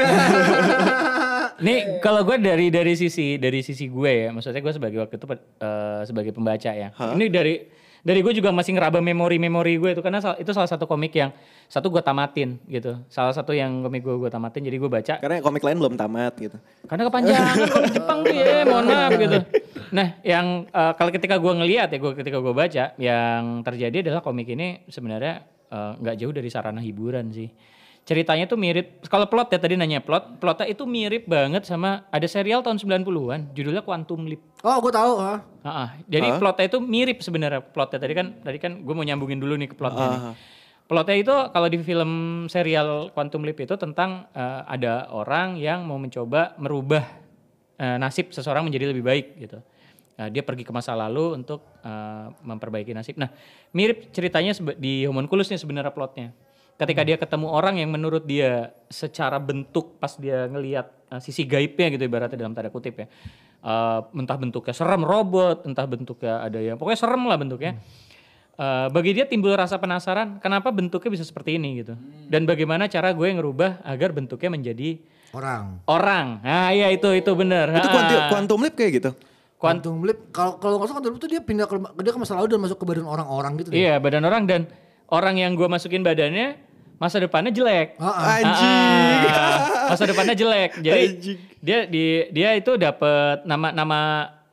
[1.60, 5.26] Nih kalau gue dari dari sisi dari sisi gue ya, maksudnya gue sebagai waktu itu
[5.60, 6.88] eh, sebagai pembaca ya.
[6.88, 7.54] Ini dari
[8.00, 11.30] dari gue juga masih ngeraba memori-memori gue itu karena itu salah satu komik yang
[11.70, 12.98] satu gue tamatin gitu.
[13.12, 16.34] Salah satu yang komik gue gue tamatin jadi gue baca Karena komik lain belum tamat
[16.40, 16.56] gitu.
[16.88, 19.38] karena kepanjangan komik Jepang tuh ya, mohon maaf gitu.
[19.90, 24.22] Nah, yang eh, kalau ketika gue ngelihat ya, gue ketika gue baca, yang terjadi adalah
[24.22, 27.48] komik ini sebenarnya eh, nggak jauh dari sarana hiburan sih.
[28.10, 32.26] Ceritanya tuh mirip, kalau plot ya tadi nanya plot, plotnya itu mirip banget sama ada
[32.26, 34.42] serial tahun 90-an, judulnya Quantum Leap.
[34.66, 35.14] Oh, gue tahu.
[35.22, 35.38] ah.
[35.62, 35.94] Ah.
[36.10, 39.70] jadi plotnya itu mirip sebenarnya plotnya tadi kan tadi kan gue mau nyambungin dulu nih
[39.70, 40.20] ke plotnya nih.
[40.90, 42.10] Plotnya itu kalau di film
[42.50, 47.06] serial Quantum Leap itu tentang eh, ada orang yang mau mencoba merubah
[47.78, 49.62] eh, nasib seseorang menjadi lebih baik gitu.
[50.18, 53.22] Nah, dia pergi ke masa lalu untuk eh, memperbaiki nasib.
[53.22, 53.30] Nah,
[53.70, 56.34] mirip ceritanya di Homunculus nih sebenarnya plotnya.
[56.80, 61.92] Ketika dia ketemu orang yang menurut dia secara bentuk pas dia ngelihat eh, sisi gaibnya
[61.92, 63.06] gitu ibaratnya dalam tanda kutip ya.
[63.60, 67.76] Eh, entah bentuknya serem robot, entah bentuknya ada yang pokoknya serem lah bentuknya.
[68.56, 72.00] Eh, bagi dia timbul rasa penasaran kenapa bentuknya bisa seperti ini gitu.
[72.32, 74.96] Dan bagaimana cara gue ngerubah agar bentuknya menjadi
[75.36, 75.84] Orang.
[75.84, 76.42] orang.
[76.42, 77.70] Nah, iya itu itu benar.
[77.76, 79.12] Itu quantum, quantum leap kayak gitu.
[79.60, 80.32] Quantum Leap.
[80.32, 82.60] Kalau kalau nggak salah Quantum Leap itu dia pindah ke dia ke masa lalu dan
[82.64, 83.68] masuk ke badan orang-orang gitu.
[83.68, 83.76] deh.
[83.76, 84.60] Iya, badan orang dan
[85.12, 86.56] orang yang gue masukin badannya
[87.00, 87.96] masa depannya jelek.
[87.96, 88.36] Ah, ah.
[88.36, 89.20] Anjing.
[89.32, 90.70] Ah, masa depannya jelek.
[90.84, 91.38] Jadi Anjing.
[91.64, 94.00] dia di dia itu dapat nama nama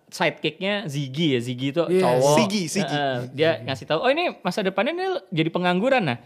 [0.08, 2.36] sidekicknya Ziggy ya Ziggy itu Iya, cowok.
[2.40, 2.96] Ziggy, Ziggy.
[2.96, 6.18] Heeh, dia ngasih tahu oh ini masa depannya nih jadi pengangguran nah.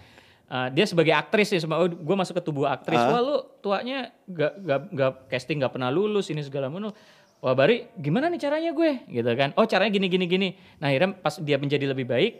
[0.45, 3.01] eh, dia sebagai aktris ya, oh, gue masuk ke tubuh aktris.
[3.01, 6.93] Wah lu tuanya gak, gak, gak casting gak pernah lulus ini segala macam.
[7.41, 9.49] Wah Bari gimana nih caranya gue gitu kan.
[9.57, 10.49] Oh caranya gini gini gini.
[10.77, 12.31] Nah akhirnya pas dia menjadi lebih baik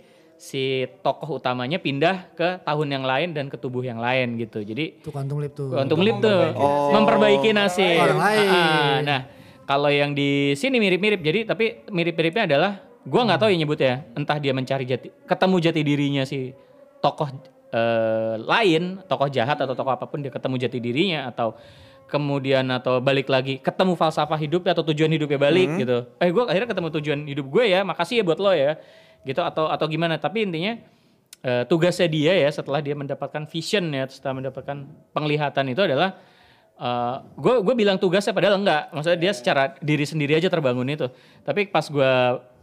[0.42, 4.66] si tokoh utamanya pindah ke tahun yang lain dan ke tubuh yang lain gitu.
[4.66, 5.70] Jadi Itu Quantum Leap tuh.
[5.70, 6.58] Quantum Leap tuh
[6.98, 8.02] memperbaiki nasib.
[8.02, 8.50] Orang lain.
[8.50, 8.94] Ah, ah.
[9.06, 9.22] nah,
[9.70, 11.22] kalau yang di sini mirip-mirip.
[11.22, 13.94] Jadi tapi mirip-miripnya adalah gua nggak tahu ya nyebutnya.
[14.18, 16.58] Entah dia mencari jati ketemu jati dirinya si
[17.06, 17.30] tokoh
[17.70, 21.54] eh, lain, tokoh jahat atau tokoh apa pun dia ketemu jati dirinya atau
[22.10, 26.10] kemudian atau balik lagi ketemu falsafah hidupnya atau tujuan hidupnya balik gitu.
[26.18, 27.86] Eh gua akhirnya ketemu tujuan hidup gue ya.
[27.86, 28.82] Makasih ya buat lo ya.
[29.24, 30.18] Gitu atau atau gimana.
[30.18, 30.78] Tapi intinya
[31.42, 36.18] eh, tugasnya dia ya setelah dia mendapatkan vision ya setelah mendapatkan penglihatan itu adalah
[37.38, 38.90] gue gue bilang tugasnya padahal enggak.
[38.90, 41.06] Maksudnya dia secara diri sendiri aja terbangun itu.
[41.46, 42.14] Tapi pas gue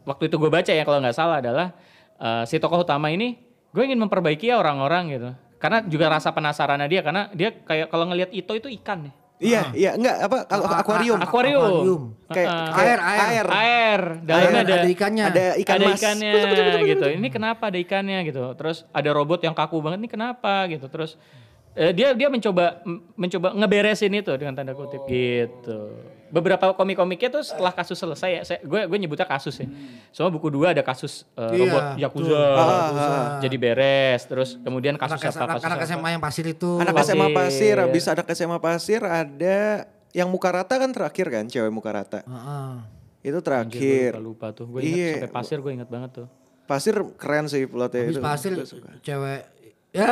[0.02, 1.70] waktu itu gue baca ya kalau nggak salah adalah
[2.18, 3.38] eh, si tokoh utama ini
[3.70, 5.30] gue ingin memperbaiki ya orang-orang gitu.
[5.62, 9.70] Karena juga rasa penasarannya dia karena dia kayak kalau ngelihat itu itu ikan nih Iya,
[9.70, 11.18] iya, enggak apa kalau A- a- akuarium.
[11.22, 11.62] Akuarium.
[11.62, 12.02] Akuarium.
[12.28, 12.70] Kayak, Ah.
[12.74, 13.22] kayak Air, air.
[13.22, 13.46] air.
[13.48, 15.24] air dalamnya Ada, ada ada ikannya.
[15.24, 15.98] Ada ikan ada mas.
[16.02, 16.32] ikannya
[16.84, 17.06] gitu.
[17.08, 18.42] Ini kenapa ada ikannya gitu.
[18.58, 20.90] Terus ada robot yang kaku banget ini kenapa gitu.
[20.90, 21.14] Terus
[21.78, 22.82] eh, dia dia mencoba
[23.14, 25.94] mencoba ngeberesin itu dengan tanda kutip gitu.
[26.28, 29.68] Beberapa komik-komiknya tuh setelah kasus selesai ya, saya, gue gue nyebutnya kasus ya.
[30.12, 32.36] Soalnya buku dua ada kasus eh, Iya, robot Yakuza.
[32.36, 34.28] Ah, Jadi beres.
[34.28, 35.86] Terus kemudian kasus Anak, apa anak, kasus anak apa.
[35.88, 36.70] SMA yang pasir itu.
[36.76, 37.14] Anak Pasir.
[37.14, 39.58] SMA pasir, habis anak SMA pasir ada
[40.12, 42.20] yang muka rata kan terakhir kan, cewek muka rata.
[42.22, 42.74] Ah, ah.
[43.18, 44.10] Itu Anjir, gue terakhir.
[44.20, 44.66] lupa, lupa tuh.
[44.68, 45.12] Gue ingat Iya.
[45.16, 46.26] sampai pasir gue ingat banget tuh.
[46.68, 48.22] Pasir keren sih plotnya Habis itu.
[48.22, 48.52] pasir
[49.00, 49.40] cewek.
[49.98, 50.06] Ya.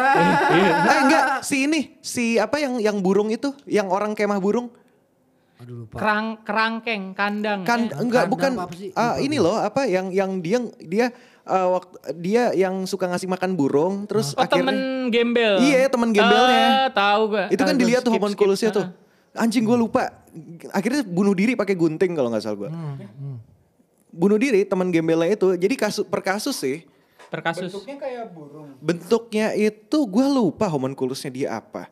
[0.90, 4.74] Eh enggak, si ini, si apa yang yang burung itu, yang orang kemah burung.
[5.56, 5.96] Aduh lupa.
[5.96, 7.64] Kerang kerangkeng kandang.
[7.64, 7.96] Kan eh.
[7.96, 8.90] enggak kandang bukan sih?
[8.92, 11.06] Lupa ini loh apa yang yang dia dia
[11.48, 15.54] eh, waktu dia yang suka ngasih makan burung terus Oh akhirnya temen gembel.
[15.64, 16.66] Iya, temen gembelnya.
[16.68, 17.44] Ah, tahu gue.
[17.56, 18.78] itu kan dilihat tuh skip, homunculusnya skip.
[18.82, 18.86] tuh.
[19.36, 20.12] Anjing gue lupa.
[20.72, 22.70] Akhirnya bunuh diri pakai gunting kalau nggak salah gue.
[22.72, 23.40] Hmm,
[24.12, 25.56] Bunuh diri teman gembelnya itu.
[25.56, 26.84] Jadi kasus per kasus sih.
[27.26, 27.70] Per kasus.
[27.70, 28.68] Bentuknya kayak burung.
[28.78, 31.90] Bentuknya itu gue lupa homunculusnya dia apa.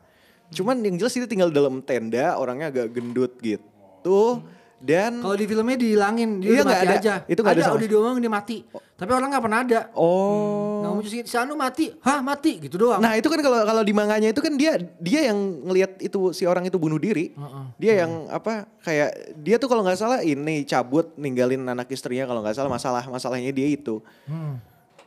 [0.53, 4.45] Cuman yang jelas dia tinggal dalam tenda, orangnya agak gendut gitu.
[4.75, 6.95] Dan Kalau di filmnya dihilangin, dia Iya, mati ada.
[6.99, 7.13] aja.
[7.25, 8.57] Itu nggak ada ada sama udah diomongin dia mati.
[8.69, 9.79] Tapi orang nggak pernah ada.
[9.97, 10.83] oh.
[10.83, 13.01] Nggak muncul si, Anu mati, hah mati gitu doang.
[13.01, 16.45] Nah itu kan kalau kalau di manganya itu kan dia dia yang ngelihat itu si
[16.45, 17.33] orang itu bunuh diri.
[17.81, 22.45] Dia yang apa kayak dia tuh kalau nggak salah ini cabut ninggalin anak istrinya kalau
[22.45, 24.03] nggak salah masalah masalahnya dia itu.
[24.29, 24.59] Hmm.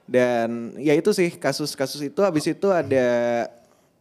[0.09, 3.07] Dan ya itu sih kasus-kasus itu habis itu ada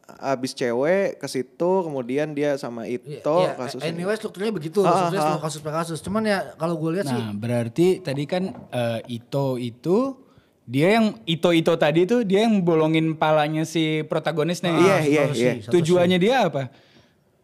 [0.07, 3.91] habis cewek ke situ kemudian dia sama itu Iya, kasusnya.
[3.91, 5.27] anyway strukturnya begitu, Ah, strukturnya ah.
[5.29, 5.99] semua kasus per kasus.
[5.99, 10.15] Cuman ya kalau gue lihat sih, Nah, berarti tadi kan eh, Ito itu
[10.63, 14.71] dia yang Ito Ito tadi itu dia yang bolongin palanya si protagonis nih.
[14.73, 15.51] Iya, iya, Satoshi, iya.
[15.59, 15.71] Satoshi.
[15.75, 16.63] Tujuannya dia apa?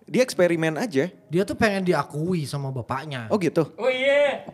[0.03, 1.11] Dia eksperimen aja.
[1.11, 3.27] dia tuh pengen diakui sama bapaknya.
[3.27, 3.75] Oh gitu.
[3.75, 4.47] Oh iya.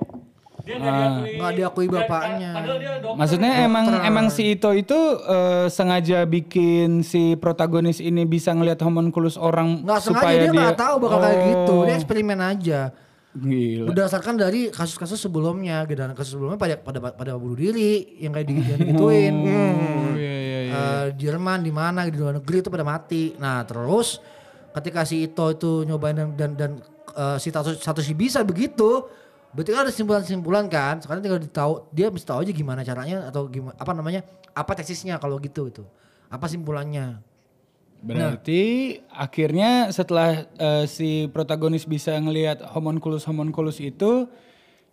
[0.70, 1.32] Dia nggak diakui.
[1.42, 2.52] Nggak diakui bapaknya.
[2.54, 3.18] Padahal dia dokter.
[3.18, 9.34] Maksudnya emang emang si Ito itu eh, sengaja bikin si protagonis ini bisa ngelihat homunculus
[9.34, 11.78] orang Nggak sengaja supaya dia nggak tahu bakal kayak Oh, gitu.
[11.90, 12.80] Dia eksperimen aja.
[13.30, 13.86] Gila.
[13.94, 16.02] Berdasarkan dari kasus-kasus sebelumnya, gitu.
[16.02, 19.36] dan kasus sebelumnya pada pada pada bunuh diri yang kayak digituin.
[19.46, 20.74] Oh, iya, iya, iya.
[20.74, 23.38] Eh, Jerman di mana di luar negeri itu pada mati.
[23.38, 24.18] Nah terus
[24.74, 26.72] ketika si Ito itu nyobain dan dan, dan
[27.14, 29.06] eh, si Satoshi, Satoshi bisa begitu,
[29.50, 31.02] berarti kan ada simpulan-simpulan kan.
[31.02, 35.18] Sekarang tinggal ditahu dia mesti tahu aja gimana caranya atau gimana apa namanya apa tesisnya
[35.18, 35.84] kalau gitu itu.
[36.30, 37.22] Apa simpulannya?
[38.00, 44.24] Berarti akhirnya setelah eh, si protagonis bisa ngelihat homunculus homunculus itu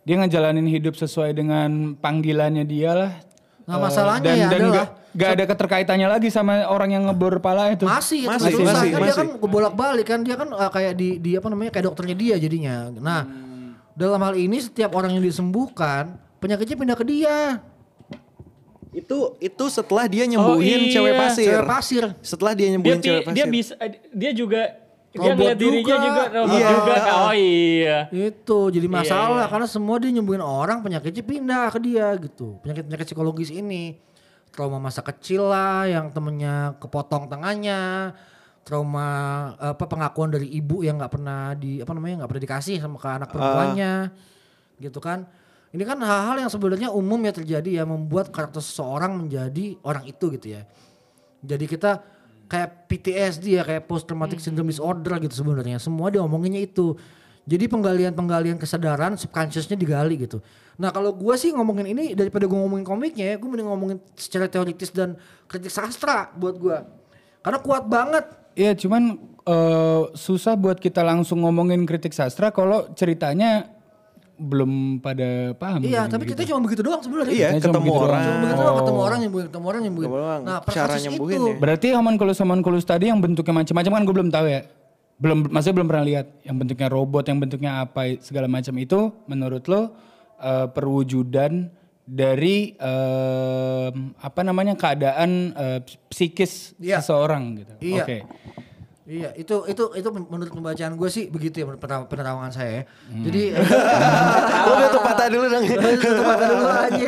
[0.03, 3.13] dia ngejalanin hidup sesuai dengan panggilannya dia lah.
[3.67, 4.89] Nah, Eh, masalahnya dan, ya dan adalah- gak,
[5.19, 7.83] gak ada keterkaitannya lagi sama orang yang ngebor pala itu.
[7.83, 9.19] Masih, itu Masih, susah masih, kan dia masih.
[9.19, 12.91] kan bolak-balik kan dia kan uh, kayak di di apa namanya kayak dokternya dia jadinya.
[12.95, 13.23] Nah,
[13.97, 17.65] dalam hal ini setiap orang yang disembuhkan penyakitnya pindah ke dia.
[18.93, 20.93] Itu itu setelah dia nyembuhin iya.
[20.93, 21.49] cewek pasir.
[21.49, 22.05] Cewek pasir.
[22.21, 23.37] Setelah dia dia nyembuhin pi- cewek pasir.
[23.37, 23.73] dia bisa
[24.13, 24.63] dia juga
[25.17, 26.05] dia Robot ngeliat dirinya juga.
[26.05, 26.69] juga robot Iya.
[26.69, 26.95] juga.
[27.25, 27.99] Oh iya.
[28.13, 29.53] Itu jadi masalah iya.
[29.53, 32.61] karena semua dia nyembuhin orang penyakitnya pindah ke dia gitu.
[32.61, 33.97] Penyakit-penyakit psikologis ini.
[34.53, 38.13] Trauma masa kecil lah yang temennya kepotong tangannya.
[38.67, 39.07] Trauma
[39.63, 43.07] apa pengakuan dari ibu yang nggak pernah di apa namanya nggak pernah dikasih sama ke
[43.07, 44.11] anak perempuannya.
[44.83, 45.23] Gitu kan.
[45.71, 50.35] Ini kan hal-hal yang sebenarnya umum ya terjadi ya membuat karakter seseorang menjadi orang itu
[50.35, 50.67] gitu ya.
[51.47, 52.03] Jadi kita
[52.51, 55.79] kayak PTSD ya kayak post traumatic syndrome disorder gitu sebenarnya.
[55.79, 56.99] Semua diomonginnya itu.
[57.47, 60.43] Jadi penggalian-penggalian kesadaran subconsciousnya digali gitu.
[60.83, 64.51] Nah kalau gue sih ngomongin ini daripada gue ngomongin komiknya ya, gue mending ngomongin secara
[64.51, 65.15] teoritis dan
[65.47, 66.79] kritik sastra buat gue.
[67.47, 68.27] Karena kuat banget.
[68.57, 73.77] Iya, cuman eh, susah buat kita langsung ngomongin kritik sastra kalau ceritanya
[74.37, 75.81] belum pada paham.
[75.85, 76.13] Iya, gitu.
[76.13, 77.33] tapi kita cuma begitu doang sebenarnya.
[77.33, 78.23] Iya, cuma ketemu begitu orang.
[78.25, 80.09] Cuma begitu doang ketemu orang nyembuhin, ketemu orang nyembuhin.
[80.09, 80.41] Ketemu orang.
[80.45, 81.57] Nah, per Cara kasus nyembuhin itu, ya.
[81.57, 84.61] Berarti homunculus homunculus tadi yang bentuknya macam-macam kan gue belum tahu ya.
[85.17, 89.65] Belum maksudnya belum pernah lihat yang bentuknya robot, yang bentuknya apa segala macam itu menurut
[89.69, 89.81] lo
[90.41, 91.53] eh, perwujudan
[92.07, 97.03] dari eh, apa namanya keadaan eh, psikis Iya.
[97.03, 97.75] seseorang gitu.
[97.81, 98.01] Iya.
[98.01, 98.19] Oke.
[99.07, 102.71] Iya, itu itu itu menurut pembacaan gue sih begitu ya menurut penerawangan- penerawangan saya.
[102.73, 102.83] ya.
[103.07, 103.23] Hmm.
[103.23, 103.43] Jadi
[104.59, 105.63] Lu tutup mata dulu dong.
[105.97, 107.07] tutup mata dulu aja.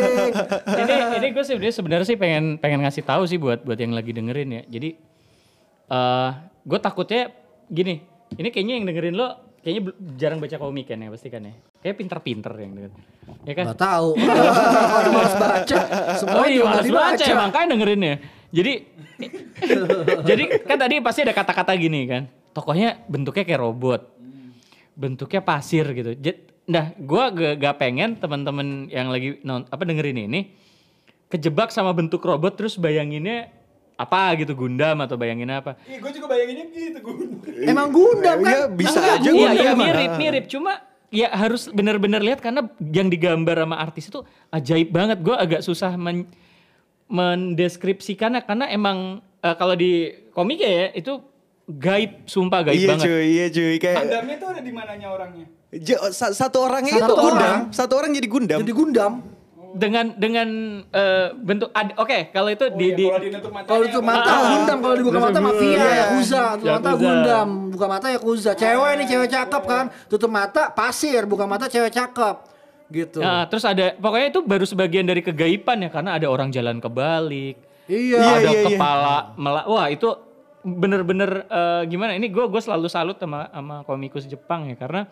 [0.78, 4.14] ini ini gue sebenarnya sebenarnya sih pengen pengen ngasih tahu sih buat buat yang lagi
[4.14, 4.62] dengerin ya.
[4.68, 4.94] Jadi
[5.88, 6.30] eh
[6.62, 7.34] gue takutnya
[7.66, 7.98] gini.
[8.30, 11.52] Ini kayaknya yang dengerin lo kayaknya jarang baca komik kan ya pasti kan ya.
[11.84, 13.04] Kayak pinter-pinter yang dengerin.
[13.44, 13.64] Ya kan?
[13.68, 14.08] Gak tahu.
[15.12, 15.78] Malas baca,
[16.16, 17.24] semua Oh iya, harus baca dibaca.
[17.28, 18.14] ya, makanya dengerinnya.
[18.48, 18.72] Jadi,
[20.24, 22.32] jadi kan tadi pasti ada kata-kata gini kan.
[22.56, 24.08] Tokohnya bentuknya kayak robot.
[24.96, 26.16] Bentuknya pasir gitu.
[26.64, 30.56] Nah, gue gak, gak pengen teman-teman yang lagi non, apa dengerin ini
[31.28, 33.52] kejebak sama bentuk robot terus bayanginnya
[33.98, 35.74] apa gitu Gundam atau bayangin apa.
[35.84, 37.14] Ih, gue juga bayanginnya gitu gue.
[37.66, 38.46] Emang Gundam kan?
[38.48, 39.84] Iya, bisa Enggak, aja Iya, Gundam iya mah.
[39.84, 40.44] mirip, mirip.
[40.46, 40.72] Cuma
[41.10, 45.18] ya harus benar-benar lihat karena yang digambar sama artis itu ajaib banget.
[45.18, 46.30] Gue agak susah men
[47.08, 48.98] mendeskripsikannya karena emang
[49.38, 49.92] eh, kalau di
[50.30, 51.18] komik ya itu
[51.66, 53.04] gaib, sumpah gaib Iya banget.
[53.04, 53.74] cuy, iya cuy.
[53.76, 55.46] Kayak Gundamnya tuh ada di mananya orangnya?
[55.70, 57.36] j- satu orangnya Satu itu Gundam.
[57.36, 57.58] orang.
[57.70, 58.58] Satu orang jadi Gundam.
[58.62, 59.12] Jadi Gundam.
[59.68, 60.48] Dengan dengan
[60.88, 63.68] eh, bentuk oke kalau itu di, di Kalau dinutup matanya.
[63.68, 64.40] Kalau itu mata Ah.
[64.48, 66.90] Gundam, kalau dibuka mata mafia ya Kuza, tutup mata.
[66.96, 68.52] Gundam, buka mata ya Kuza.
[68.56, 72.36] Cewek nih cewek cakep kan, tutup mata pasir, buka mata cewek cakep.
[72.88, 73.20] Gitu.
[73.20, 77.68] Nah, terus ada pokoknya itu baru sebagian dari kegaiban ya karena ada orang jalan kebalik.
[77.88, 78.20] Iya.
[78.20, 78.64] ada iya, iya.
[78.68, 80.12] kepala mela wah itu
[80.60, 85.08] bener-bener eh, gimana ini gue gue selalu salut sama sama komikus Jepang ya karena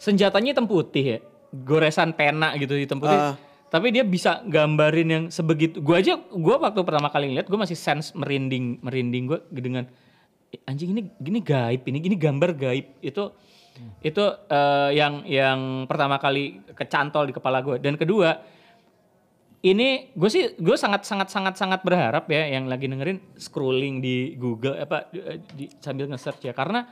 [0.00, 1.18] senjatanya hitam putih ya
[1.50, 3.34] goresan pena gitu hitam putih Ah.
[3.68, 7.74] tapi dia bisa gambarin yang sebegitu gue aja gue waktu pertama kali ngeliat gue masih
[7.74, 9.84] sense merinding merinding gue dengan
[10.48, 13.24] "Eh, anjing ini gini gaib ini gini gambar gaib itu
[14.02, 14.18] Itu
[14.50, 17.78] eh, yang yang pertama kali kecantol di kepala gue.
[17.78, 18.34] Dan kedua,
[19.60, 24.34] ini gue sih gue sangat sangat sangat sangat berharap ya yang lagi dengerin scrolling di
[24.34, 25.18] Google apa di,
[25.54, 26.86] di- sambil nge-search ya karena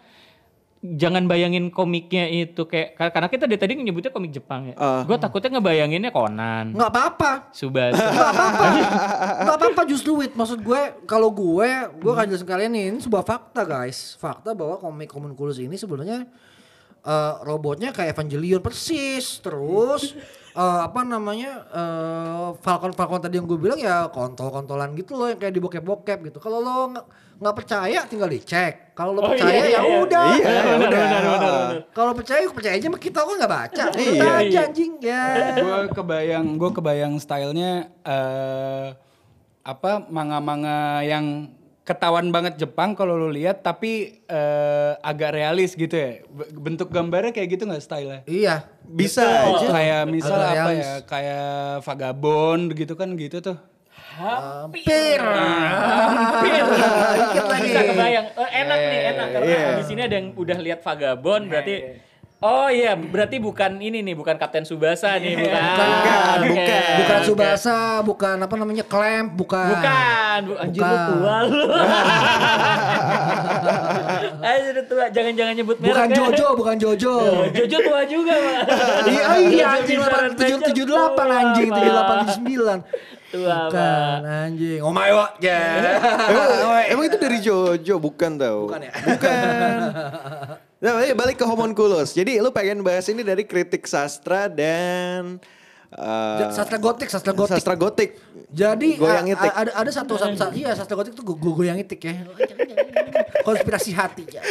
[0.94, 4.74] jangan bayangin komiknya itu kayak karena kita dari tadi nyebutnya komik Jepang ya.
[4.78, 5.02] Ah.
[5.02, 7.30] gue takutnya ngebayanginnya Conan, Nggak apa-apa.
[7.50, 7.98] Subasa.
[8.14, 8.64] Nggak apa-apa.
[9.42, 10.38] Nggak apa-apa justru Wit.
[10.38, 11.68] Maksud gue kalau gue,
[11.98, 14.14] gue akan jelasin kalian ini sebuah fakta guys.
[14.20, 16.28] Fakta bahwa komik Homunculus ini sebenarnya
[17.02, 19.42] eh, robotnya kayak Evangelion persis.
[19.42, 20.14] Terus
[20.60, 25.40] eh, apa namanya eh, Falcon Falcon tadi yang gue bilang ya kontol-kontolan gitu loh yang
[25.42, 26.38] kayak di bokep-bokep gitu.
[26.38, 28.74] Kalau lo nggak nggak percaya tinggal dicek.
[28.92, 29.98] Kalau lo Oh, percaya iya, iya, ya iya.
[30.00, 30.24] udah.
[30.26, 30.78] Iya, benar, udah.
[30.80, 31.74] benar, benar, benar.
[31.90, 33.84] Kalau percaya percaya aja kita kok nggak baca.
[33.92, 34.08] Iya.
[34.08, 34.24] Iya.
[34.24, 34.60] aja Iya.
[34.66, 35.22] anjing ya.
[35.62, 37.72] gue kebayang gue kebayang stylenya
[38.02, 38.86] eh
[39.62, 41.50] apa manga-manga yang
[41.82, 46.22] ketahuan banget Jepang kalau lu lihat tapi eh, agak realis gitu ya
[46.52, 48.64] bentuk gambarnya kayak gitu nggak stylenya Iya.
[48.82, 49.66] Bisa aja.
[49.68, 50.82] kayak misal apa realis.
[50.82, 51.50] ya kayak
[51.82, 53.58] vagabond gitu kan gitu tuh
[54.16, 55.20] Hampir.
[55.20, 56.62] Hampir.
[57.12, 57.62] Dikit lagi.
[57.62, 58.26] Bisa kebayang.
[58.32, 59.68] Eh, enak nih, enak karena Iya.
[59.76, 61.74] di sini ada yang udah lihat Vagabond berarti
[62.36, 65.56] Oh iya, berarti bukan ini nih, bukan Kapten Subasa nih, bukan.
[65.56, 66.92] Bukan, Oke, bukan.
[67.00, 67.24] Bukan oke.
[67.24, 69.72] Subasa, bukan apa namanya Clamp, bukan.
[69.72, 71.08] Bukan, bu anjir lu Bukan.
[71.16, 71.64] tua lu.
[74.46, 75.90] Anjir lu tua, jangan-jangan nyebut merek.
[75.96, 76.16] Bukan ya.
[76.20, 77.16] Jojo, bukan Jojo.
[77.56, 78.64] Jojo tua juga, Pak.
[79.08, 81.80] Iya, oh iya anjing Bizarre 8, Adventure 78 tua, anjing, Pak.
[81.80, 82.84] 78 79.
[83.38, 84.80] Tua, Bukan anjing.
[84.80, 85.30] Oh my god.
[85.38, 85.60] Ya.
[86.26, 86.48] emang,
[86.88, 88.66] emang itu dari Jojo bukan tau?
[88.66, 88.92] Bukan ya?
[88.94, 89.78] Bukan.
[90.76, 92.12] Nah, balik- balik ke homunculus.
[92.12, 95.40] Jadi lu pengen bahas ini dari kritik sastra dan
[95.88, 97.56] eh, Sastra gotik, sastra gotik.
[97.56, 98.12] sastra gotik.
[98.48, 99.50] Jadi Goyang a- itik.
[99.50, 102.28] a- ada ada satu satu, satu iya sastra gotik tuh gue goyang itik ya.
[103.40, 104.28] Konspirasi hati.
[104.28, 104.44] ya.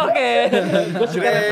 [0.00, 0.30] Oke.
[0.94, 1.30] Gue suka.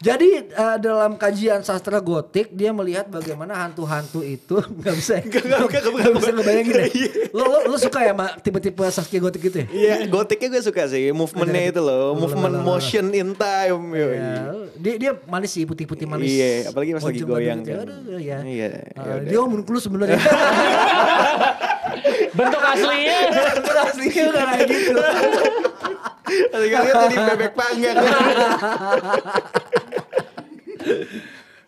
[0.00, 6.30] Jadi eh, dalam kajian sastra gotik dia melihat bagaimana hantu-hantu itu nggak bisa nggak bisa
[6.32, 6.88] ngebayangin ya.
[7.36, 9.66] Lo, lo, lo suka ya sama tipe-tipe Saskia gotik gitu ya?
[9.68, 11.12] Iya, gotiknya gue suka sih.
[11.12, 13.92] Movementnya itu loh, movement motion in time.
[13.92, 14.08] Ya,
[14.80, 16.32] dia dia manis sih putih-putih manis.
[16.32, 17.76] Iya, apalagi pas lagi goyang gitu.
[17.76, 17.84] kan.
[17.84, 18.40] Aduh, ya.
[18.40, 19.28] Iya, Ah, ya udah.
[19.28, 20.16] dia homunculus sebenarnya.
[22.40, 23.18] Bentuk aslinya.
[23.84, 24.96] Aslinya udah kayak gitu.
[26.50, 27.96] Kali-kali tadi bebek panggang.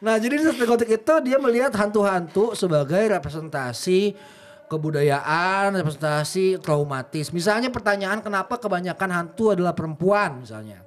[0.03, 4.19] Nah jadi di gotik itu dia melihat hantu-hantu sebagai representasi
[4.67, 7.31] kebudayaan, representasi traumatis.
[7.31, 10.81] Misalnya pertanyaan kenapa kebanyakan hantu adalah perempuan misalnya.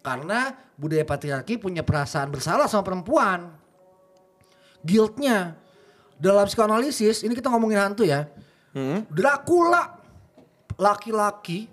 [0.00, 3.52] Karena budaya patriarki punya perasaan bersalah sama perempuan.
[4.80, 5.60] Guiltnya.
[6.20, 8.28] Dalam psikoanalisis, ini kita ngomongin hantu ya.
[9.08, 9.96] Dracula,
[10.76, 11.64] laki-laki,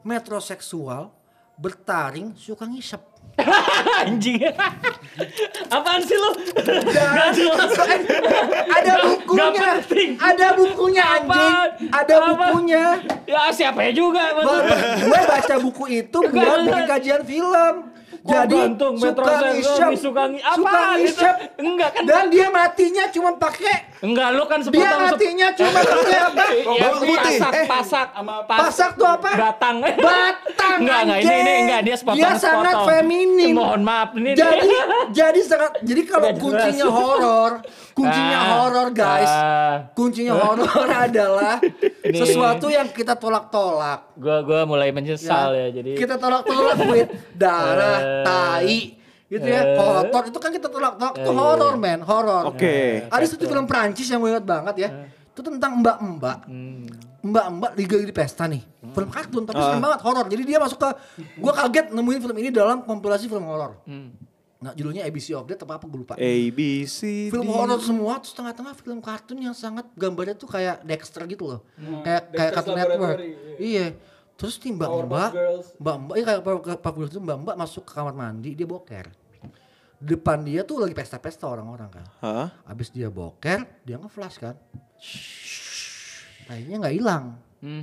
[0.00, 1.12] metroseksual,
[1.60, 3.09] bertaring, suka ngisep.
[4.00, 4.40] Anjing.
[5.68, 6.30] Apaan sih lu?
[6.56, 7.32] Dan
[8.66, 10.10] ada bukunya, penting.
[10.16, 11.54] ada bukunya anjing,
[11.90, 12.26] ada Apa?
[12.26, 12.84] bukunya.
[13.28, 14.22] Ya siapa ya juga
[15.00, 17.74] Gue, baca buku itu buat bikin kajian film.
[18.20, 20.44] Jadi gantung suka ngisep, suka ngi-
[21.00, 21.34] ngisep.
[21.56, 22.02] Enggak kan.
[22.04, 26.44] Dan dia matinya cuma pakai Enggak lu kan dia sepotong matinya cuma pakai apa?
[26.50, 27.36] Ya, bawang putih.
[27.36, 27.66] pasak, Eh.
[27.68, 29.30] pasak sama pas- Pasak tuh apa?
[29.30, 29.76] Batang.
[30.06, 31.18] Batang Enggak, enggak.
[31.20, 31.80] Ini, ini enggak.
[31.82, 32.16] Dia sepotong.
[32.16, 33.52] Dia sangat feminim.
[33.52, 34.08] Mohon maaf.
[34.14, 34.68] Ini jadi
[35.20, 37.52] jadi sangat jadi kalau kuncinya horor,
[37.92, 38.48] kuncinya Ah.
[38.56, 39.28] horor guys.
[39.30, 39.74] Ah.
[39.92, 41.56] Kuncinya horor adalah
[42.00, 42.16] Ini.
[42.16, 44.16] sesuatu yang kita tolak-tolak.
[44.16, 45.68] Gua gua mulai menyesal ya.
[45.70, 48.24] Jadi kita tolak-tolak with darah, Eh.
[48.24, 48.78] tai
[49.30, 49.62] gitu ya.
[49.62, 49.76] Eh.
[49.78, 51.80] Kotor itu kan kita tolak-tolak itu Eh, iya, horor iya.
[51.80, 52.42] men, horor.
[52.50, 53.06] Oke.
[53.06, 54.88] Ada satu film Prancis yang gue ingat banget ya.
[55.30, 56.38] Itu tentang mbak-mbak.
[56.44, 56.84] Hmm.
[57.20, 58.60] Mbak-mbak liga di pesta nih.
[58.90, 59.70] Film kartun tapi Ah.
[59.70, 60.26] serem banget horor.
[60.26, 60.90] Jadi dia masuk ke
[61.36, 63.78] gua kaget nemuin film ini dalam kompilasi film horor.
[63.84, 64.10] Hmm.
[64.60, 66.14] Nah, judulnya ABC of Death apa apa gue lupa.
[66.16, 67.48] A B C film D.
[67.48, 71.60] horor semua terus tengah-tengah film kartun yang sangat gambarnya tuh kayak Dexter gitu loh.
[72.04, 73.16] kayak kayak Cartoon Network.
[73.56, 73.86] Iya.
[74.36, 75.30] Terus nih mbak mbak,
[75.76, 76.40] mbak mbak, iya kayak
[76.76, 79.12] Pak Girls itu mbak mbak masuk ke kamar mandi dia boker.
[80.00, 82.04] Depan dia tuh lagi pesta-pesta orang-orang kan.
[82.24, 82.48] Hah?
[82.64, 84.56] Abis dia boker, dia nge-flash kan.
[86.48, 87.36] Tainya nggak hilang.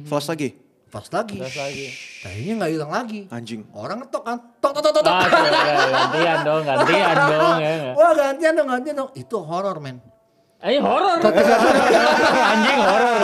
[0.10, 0.49] Flash lagi.
[0.89, 1.38] Flash lagi.
[1.38, 1.88] Flash lagi.
[2.25, 3.19] Tainya nggak hilang lagi.
[3.30, 3.62] Anjing.
[3.69, 4.38] Orang ngetok kan.
[4.58, 5.13] Tok tok tok tok.
[5.13, 5.30] Ah,
[5.93, 7.71] gantian dong, gantian dong ya.
[7.77, 7.93] nggak?
[7.93, 9.10] Wah gantian dong, gantian dong.
[9.13, 10.01] Itu horor men.
[10.58, 11.21] Eh horor.
[12.51, 13.19] Anjing horor.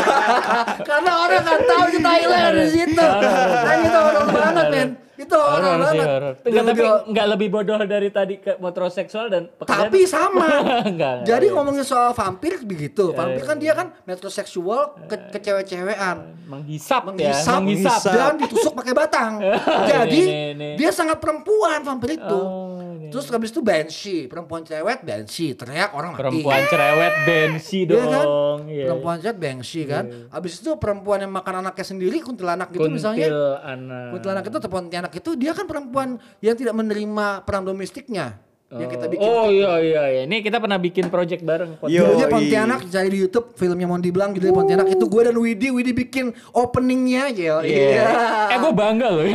[0.86, 3.01] Karena orang nggak tahu itu Thailand di situ.
[3.01, 4.89] Nah, itu horor banget men.
[5.15, 6.06] Itu horor banget.
[6.06, 6.34] horor.
[6.36, 9.86] Dia Enggak tapi lebih- enggak lebih bodoh dari tadi ke metroseksual dan pekerjaan.
[9.86, 10.47] Tapi sama.
[10.89, 11.54] Enggak, Jadi iya.
[11.54, 13.12] ngomongin soal vampir begitu.
[13.12, 16.17] Vampir kan dia kan metroseksual ke, ke cewek-cewekan.
[16.43, 18.02] menghisap, Menghisap, ya, menghisap.
[18.10, 19.32] dan ditusuk pakai batang.
[19.93, 20.69] Jadi Ini, ini, ini.
[20.76, 22.39] dia sangat perempuan vampir itu.
[22.39, 22.82] Oh.
[23.06, 26.21] Terus habis itu banshee, perempuan cewek banshee, teriak orang mati.
[26.23, 28.10] Perempuan cerewet bensi Iya kan?
[28.19, 28.60] dong.
[28.65, 28.84] Iya.
[28.84, 30.04] Perempuan cewek banshee kan.
[30.28, 33.30] Habis itu perempuan yang makan anaknya sendiri kuntilanak gitu misalnya.
[33.30, 34.06] Kuntil anak.
[34.12, 34.71] Kuntilanak itu atau
[35.04, 38.39] Pontianak itu dia kan perempuan yang tidak menerima peran domestiknya.
[38.72, 39.28] Yang kita bikin.
[39.28, 40.22] Oh iya iya iya.
[40.24, 41.76] Ini kita pernah bikin project bareng.
[41.92, 42.08] Yo.
[42.08, 42.32] Judulnya Yoi.
[42.32, 46.32] Pontianak cari di YouTube filmnya Mondi Blanc judulnya Pontianak itu gue dan Widi Widi bikin
[46.56, 47.60] openingnya aja.
[47.68, 48.06] Iya.
[48.48, 49.28] Eh gue bangga loh.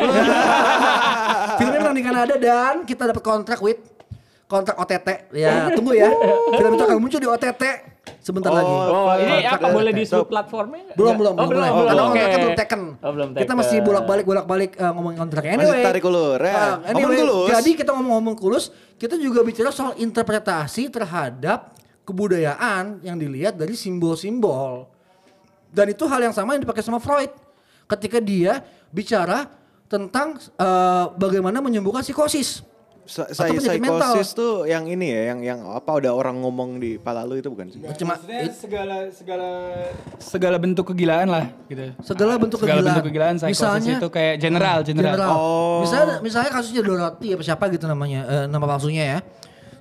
[1.61, 3.78] Filmnya menang di Kanada dan kita dapat kontrak with
[4.48, 5.37] kontrak OTT.
[5.37, 6.09] Ya tunggu ya.
[6.57, 7.62] Film itu akan muncul di OTT
[8.18, 8.68] sebentar lagi.
[8.68, 10.00] oh ini kontrak apa boleh ada.
[10.00, 10.82] disebut platformnya?
[10.92, 11.68] Belum belum Oh, belum belum.
[11.70, 11.86] belum.
[11.86, 12.08] Karena Oke.
[12.10, 12.82] kontraknya belum taken.
[12.98, 13.56] Oh, belum Kita taken.
[13.56, 15.52] masih bolak-balik bolak-balik eh, ngomongin kontraknya.
[15.52, 15.84] Masih Anyway.
[15.84, 16.52] tarik ulur, ya.
[16.52, 17.48] Ah, anyway, Homunculus.
[17.50, 21.58] jadi kita ngomong homunculus, kita juga bicara soal interpretasi terhadap
[22.02, 24.88] kebudayaan yang dilihat dari simbol-simbol.
[25.68, 27.28] Dan itu hal yang sama yang dipakai sama Freud.
[27.86, 29.48] Ketika dia bicara
[29.84, 32.64] tentang eh, bagaimana menyembuhkan psikosis.
[33.08, 34.20] Saya penyakit mental.
[34.20, 37.48] psikosis tuh yang ini ya, yang yang apa udah orang ngomong di pala lu itu
[37.48, 37.80] bukan sih?
[37.96, 39.50] Cuma Maksudnya segala segala
[40.20, 41.88] segala bentuk kegilaan lah gitu.
[42.04, 42.92] segala bentuk segala kegilaan.
[42.92, 45.16] bentuk kegilaan psikosis Misalnya itu kayak general general.
[45.16, 45.32] General.
[45.40, 45.80] Oh.
[45.80, 49.18] Misalnya misalnya kasusnya Dorothy apa siapa gitu namanya eh, nama palsunya ya.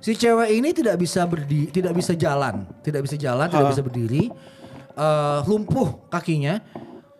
[0.00, 4.24] Si cewek ini tidak bisa berdi, tidak bisa jalan, tidak bisa jalan, tidak bisa berdiri,
[4.96, 6.64] eh, lumpuh kakinya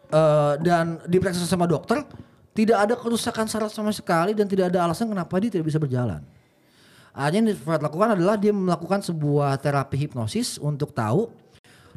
[0.08, 2.00] eh, dan diperiksa sama dokter
[2.58, 6.26] tidak ada kerusakan saraf sama sekali dan tidak ada alasan kenapa dia tidak bisa berjalan.
[7.14, 11.30] Hanya yang Freud lakukan adalah dia melakukan sebuah terapi hipnosis untuk tahu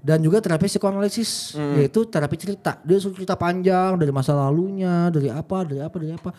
[0.06, 2.78] dan juga terapi psikoanalisis yaitu terapi cerita.
[2.86, 6.30] Dia suruh cerita panjang dari masa lalunya, dari apa, dari apa, dari apa.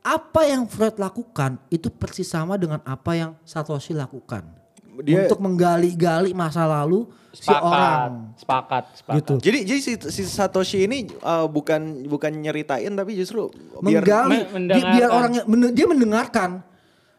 [0.00, 4.59] Apa yang Freud lakukan itu persis sama dengan apa yang Satoshi lakukan.
[5.02, 8.12] Dia- untuk menggali-gali masa lalu si Sepakat, orang.
[8.34, 9.16] sepakat, sepakat.
[9.22, 9.34] Gitu.
[9.40, 14.38] Jadi jadi si, si Satoshi ini uh, bukan bukan nyeritain tapi justru biar menggali.
[14.50, 16.50] Me- di- biar orangnya men- dia mendengarkan.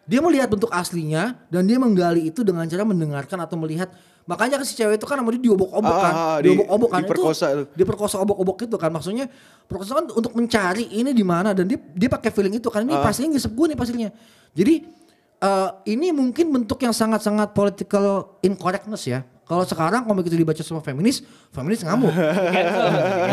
[0.03, 3.87] Dia melihat bentuk aslinya dan dia menggali itu dengan cara mendengarkan atau melihat.
[4.21, 6.13] Makanya kan si cewek itu kan sama dia diobok-obok Ah, kan.
[6.13, 7.01] ah, ah, di- diobok-obok kan.
[7.01, 8.91] diperkosa itu diperkosa obok-obok itu kan.
[8.91, 9.25] Maksudnya
[9.63, 12.83] perkosa kan untuk mencari ini di mana dan dia dia pakai feeling itu kan.
[12.83, 13.01] Ini Ah.
[13.01, 14.09] pasirnya ngisep gue nih pasirnya
[14.51, 14.83] jadi
[15.41, 20.79] eh, ini mungkin bentuk yang sangat-sangat political incorrectness ya kalau sekarang komik itu dibaca sama
[20.79, 21.19] feminis,
[21.51, 22.07] feminis ngamuk.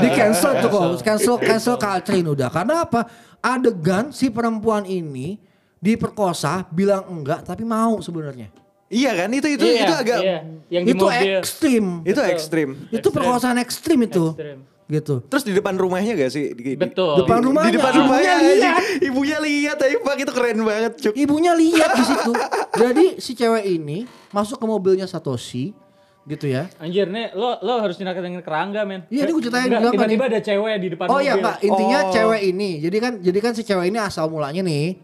[0.02, 2.50] di cancel tuh kok, cancel cancel culture ini udah.
[2.50, 3.06] Karena apa?
[3.38, 5.38] Adegan si perempuan ini
[5.78, 8.50] diperkosa, bilang enggak tapi mau sebenarnya.
[8.90, 10.38] Iya kan itu itu Iya, itu agak iya.
[10.74, 11.38] yang di itu mobil.
[11.38, 11.84] ekstrim.
[12.02, 12.68] itu ekstrim.
[12.90, 14.34] Itu perkosaan ekstrim itu.
[14.34, 14.58] Ekstrim.
[14.88, 15.20] Gitu.
[15.22, 16.57] Terus di depan rumahnya gak sih?
[16.57, 17.20] Di, di- Betul.
[17.20, 17.72] Depan Di, rumahnya.
[17.77, 18.48] depan Ibunya rumahnya lihat.
[18.81, 19.05] anjing.
[19.05, 21.12] Ibunya lihat tapi Pak itu keren banget, Cuk.
[21.14, 22.33] Ibunya lihat di situ.
[22.83, 23.98] Jadi si cewek ini
[24.29, 25.77] masuk ke mobilnya Satoshi
[26.24, 26.72] gitu ya.
[26.77, 29.05] Anjir nih lo lo harus nyerakatin kerangga men.
[29.07, 31.37] Iya, ini gue ceritain kan Tiba-tiba ada cewek di depan Oh iya.
[31.37, 32.11] Pak, intinya Oh.
[32.11, 32.70] cewek ini.
[32.79, 34.96] Jadi kan jadi kan si cewek ini asal mulanya nih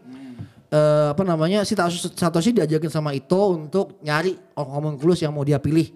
[0.67, 5.57] eh apa namanya si Satoshi, Satoshi diajakin sama Ito untuk nyari homunculus yang mau dia
[5.57, 5.93] pilih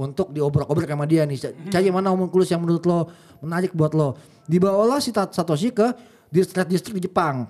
[0.00, 1.36] untuk diobrak-obrak sama dia nih.
[1.68, 3.12] Cari mana homunculus yang menurut lo
[3.44, 4.16] menarik buat lo.
[4.48, 5.92] Dibawalah si Satoshi ke
[6.32, 7.44] distrik-distrik di Jepang.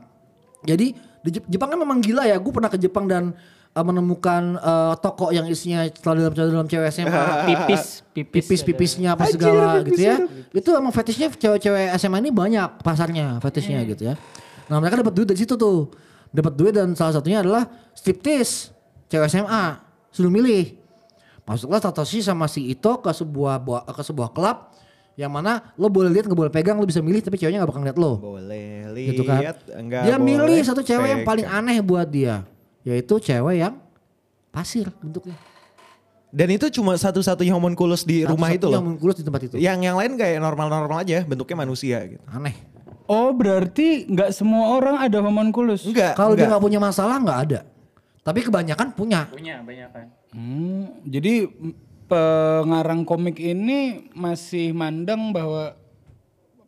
[0.66, 2.36] Jadi di Jep- Jepang kan memang gila ya.
[2.36, 3.30] Gue pernah ke Jepang dan
[3.70, 8.42] eh, menemukan eh, toko yang isinya celana dalam celana dalam cewek SMA pipis, pipis.
[8.42, 10.18] pipis pipisnya apa segala gitu ya
[10.50, 14.14] itu emang fetishnya cewek-cewek SMA ini banyak pasarnya fetishnya gitu ya
[14.66, 15.86] nah mereka dapat duit dari situ tuh
[16.34, 18.74] dapat duit dan salah satunya adalah striptease
[19.06, 19.78] cewek SMA
[20.10, 20.79] suruh milih
[21.50, 24.70] masuklah Satoshi sama si Ito ke sebuah bua- ke sebuah klub
[25.14, 27.82] yang mana lo boleh lihat nggak boleh pegang lo bisa milih tapi ceweknya nggak bakal
[27.82, 31.66] ngeliat lo Boleh gitu kan lihat, enggak dia milih satu cewek yang paling pegang.
[31.66, 32.46] aneh buat dia
[32.80, 33.74] yaitu cewek yang
[34.48, 35.34] pasir bentuknya
[36.30, 38.86] Dan itu cuma satu-satunya homunculus di rumah itu Satu-satunya loh.
[38.86, 42.22] mengkulus di tempat itu Yang yang lain kayak normal-normal aja, bentuknya manusia gitu.
[42.24, 42.54] aneh
[43.04, 45.82] Oh berarti nggak semua orang ada homunculus?
[45.82, 46.54] Enggak, Kalau dia enggak.
[46.54, 47.60] nggak punya masalah nggak ada.
[48.22, 49.26] Tapi kebanyakan punya.
[49.26, 50.06] Punya banyak kan.
[50.30, 51.50] Hmm, jadi
[52.06, 53.78] pengarang komik ini
[54.12, 55.74] masih mandang bahwa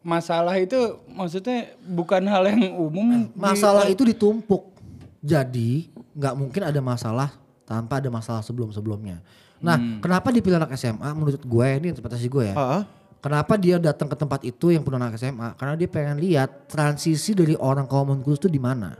[0.01, 0.75] masalah itu
[1.09, 3.27] maksudnya bukan hal yang umum.
[3.27, 4.75] di- Masalah itu ditumpuk.
[5.19, 7.31] Jadi nggak mungkin ada masalah
[7.63, 9.23] tanpa ada masalah sebelum-sebelumnya.
[9.63, 11.07] Nah, kenapa dipilih anak SMA?
[11.15, 12.55] Menurut gue ini interpretasi gue ya.
[12.59, 12.83] Ah,
[13.23, 15.55] Kenapa dia datang ke tempat itu yang penuh anak SMA?
[15.55, 18.99] Karena dia pengen lihat transisi dari orang ke homunculus itu di mana.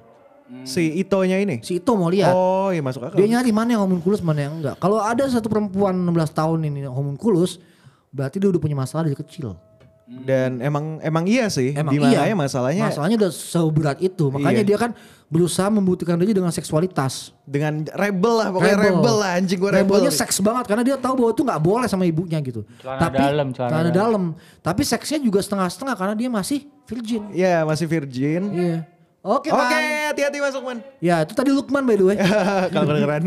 [0.63, 1.65] Si Itonya ini.
[1.65, 2.33] Si Ito mau lihat.
[2.37, 3.17] Oh iya masuk akal.
[3.19, 4.77] Dia nyari mana yang homunculus mana yang enggak.
[4.79, 7.59] Kalau ada satu perempuan 16 tahun ini homunculus,
[8.13, 9.57] berarti dia udah punya masalah dari kecil.
[10.13, 11.73] Dan emang emang iya sih.
[11.73, 12.29] Emang Di mana iya.
[12.29, 14.29] ya masalahnya Masalahnya udah seberat itu.
[14.29, 14.69] Makanya Iya.
[14.69, 14.91] dia kan
[15.33, 17.33] berusaha membuktikan diri dengan seksualitas.
[17.49, 19.89] dengan rebel lah pokoknya rebel, lah anjing gue rebel.
[20.05, 22.65] Rebelnya seks banget karena dia tahu bahwa itu nggak boleh sama ibunya gitu.
[22.85, 24.23] Celana dalam, celana celana dalam.
[24.61, 27.23] Tapi seksnya juga setengah-setengah karena dia masih virgin.
[27.33, 28.43] Iya masih virgin.
[28.53, 28.79] Iya.
[29.23, 30.02] Oke, Oke, Man.
[30.13, 30.79] Hati-hati masuk man.
[31.01, 32.17] Ya, itu tadi Lukman by the way.
[32.73, 33.25] Kalau kedengeran.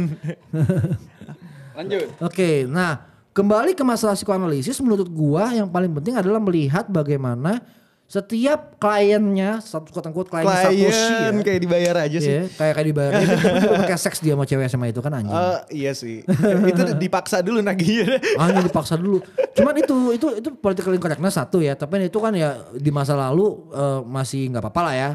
[1.77, 2.07] Lanjut.
[2.23, 3.03] Oke, nah
[3.35, 7.59] kembali ke masalah psikoanalisis menurut gua yang paling penting adalah melihat bagaimana
[8.05, 10.93] setiap kliennya satu kata quote klien Satoshi ya.
[10.93, 12.31] Klien kayak dibayar aja sih.
[12.37, 13.11] Iya, kayak kayak dibayar.
[13.11, 15.33] Dia kan juga pakai seks dia sama cewek sama itu kan anjing.
[15.33, 16.21] Eh, iya sih.
[16.71, 18.21] itu dipaksa dulu nagihnya.
[18.37, 19.25] Hanya dipaksa dulu.
[19.57, 21.73] Cuman itu itu itu political incorrectness satu ya.
[21.73, 25.09] Tapi itu kan ya di masa lalu eh, masih nggak apa-apa lah ya.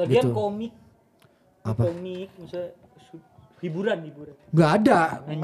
[0.00, 0.32] Lagian Gitu.
[0.32, 0.72] komik.
[1.62, 1.82] Apa?
[1.86, 2.70] Komik, misalnya
[3.62, 4.34] hiburan, hiburan.
[4.50, 5.00] Nggak ada.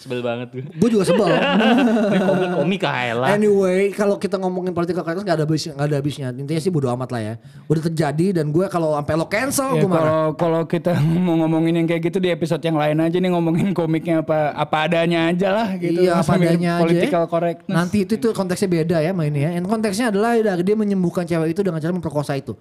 [0.00, 0.64] Sebel banget gue.
[0.80, 1.28] Gue juga sebel.
[2.28, 3.36] Komik, komik lah.
[3.36, 6.28] Anyway, kalau kita ngomongin political correctness nggak ada habis nggak ada habisnya.
[6.32, 7.34] Intinya sih bodo amat lah ya.
[7.68, 10.04] Udah terjadi dan gue kalau sampai lo cancel Ya, gue marah.
[10.04, 10.92] kalau kalau kita
[11.26, 14.76] mau ngomongin yang kayak gitu di episode yang lain aja nih ngomongin komiknya apa apa
[14.88, 16.00] adanya aja lah gitu.
[16.00, 16.82] iya Nggak apa adanya aja.
[16.84, 17.76] Political correctness.
[17.76, 19.60] Nanti itu itu konteksnya beda ya mainnya ya.
[19.60, 22.56] Yang konteksnya adalah dia menyembuhkan cewek itu dengan cara memperkosa itu.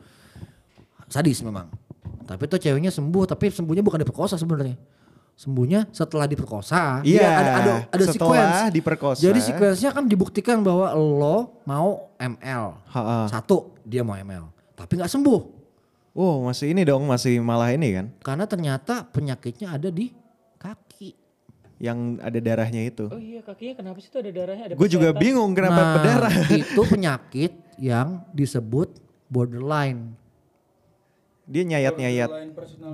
[1.14, 1.70] Sadis memang.
[2.26, 4.74] Tapi tuh ceweknya sembuh tapi sembuhnya bukan diperkosa sebenarnya.
[5.34, 7.01] Sembuhnya setelah diperkosa.
[7.01, 8.74] Iya, Dia ada ada ada setelah sequence.
[8.74, 9.22] diperkosa.
[9.22, 12.66] Jadi sequence-nya kan dibuktikan bahwa lo mau ML.
[12.89, 13.26] Ha-ha.
[13.28, 14.49] Satu, dia mau ML.
[14.74, 15.41] Tapi nggak sembuh.
[16.14, 18.05] Oh masih ini dong masih malah ini kan.
[18.22, 20.14] Karena ternyata penyakitnya ada di
[20.55, 21.18] kaki.
[21.82, 23.09] Yang ada darahnya itu.
[23.09, 24.64] Oh iya kakinya kenapa sih tuh ada darahnya?
[24.70, 26.34] Ada Gue juga bingung kenapa Nah, berdarah.
[26.53, 30.14] itu penyakit yang disebut borderline.
[31.44, 32.30] Dia nyayat-nyayat.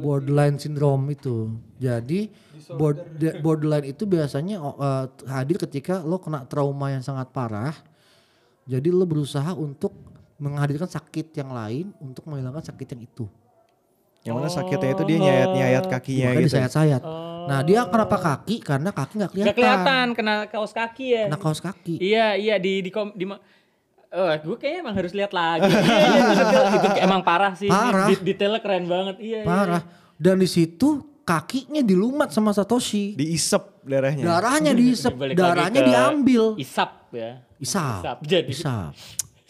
[0.01, 1.53] Borderline syndrome itu.
[1.77, 2.33] Jadi
[2.73, 7.77] border- borderline itu biasanya oh, eh, hadir ketika lo kena trauma yang sangat parah.
[8.65, 9.93] Jadi lo berusaha untuk
[10.39, 13.25] menghadirkan sakit yang lain untuk menghilangkan sakit yang itu.
[14.23, 16.47] Yang mana sakitnya itu dia nyayat-nyayat kakinya Makanya gitu.
[16.51, 17.01] disayat-sayat.
[17.49, 18.55] Nah dia kenapa kaki?
[18.61, 19.49] Karena kaki nggak kelihatan.
[19.49, 21.23] Gak kelihatan kena kaos kaki ya.
[21.31, 21.95] Kena kaos kaki.
[21.97, 23.25] Iya iya di di di
[24.09, 25.69] Oh, gue kayaknya emang harus lihat lagi.
[25.69, 27.69] iya, iya, maksudnya itu emang parah sih.
[27.69, 28.09] Parah.
[28.09, 29.15] Di, detailnya keren banget.
[29.21, 29.45] Iya, iya.
[29.45, 29.81] Parah.
[30.17, 33.13] Dan di situ kakinya dilumat sama Satoshi.
[33.13, 34.25] Diisep darahnya.
[34.25, 36.57] Darahnya diisep, Balik lagi darahnya diambil.
[36.57, 37.45] Isap ya.
[37.57, 38.01] Isap.
[38.01, 38.17] Isap.
[38.25, 38.91] Jadi Isap.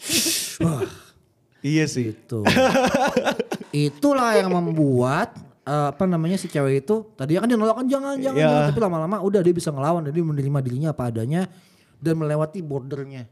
[0.64, 0.84] Wah,
[1.60, 2.12] Iya sih.
[2.12, 2.40] itu.
[3.70, 5.32] Itulah yang membuat
[5.62, 8.44] eh, apa namanya si cewek itu tadi kan dia nolak kan jangan jangan, Iya.
[8.48, 8.68] jangan.
[8.72, 11.48] tapi lama-lama udah dia bisa ngelawan dan dia menerima dirinya apa adanya
[11.96, 13.24] dan melewati bordernya.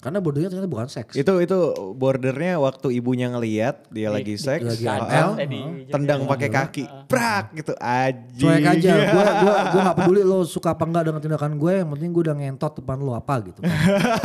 [0.00, 1.12] Karena bordernya ternyata bukan seks.
[1.12, 1.58] Itu itu
[1.92, 5.92] bordernya waktu ibunya ngeliat dia lagi seks, lagi ah, tadi.
[5.92, 8.16] tendang pakai kaki, prak gitu aja.
[8.16, 11.88] Cuek aja, gue gua gua gak peduli lo suka apa enggak dengan tindakan gue, yang
[11.92, 13.60] penting gue udah ngentot depan lo apa gitu.
[13.60, 13.72] Kan.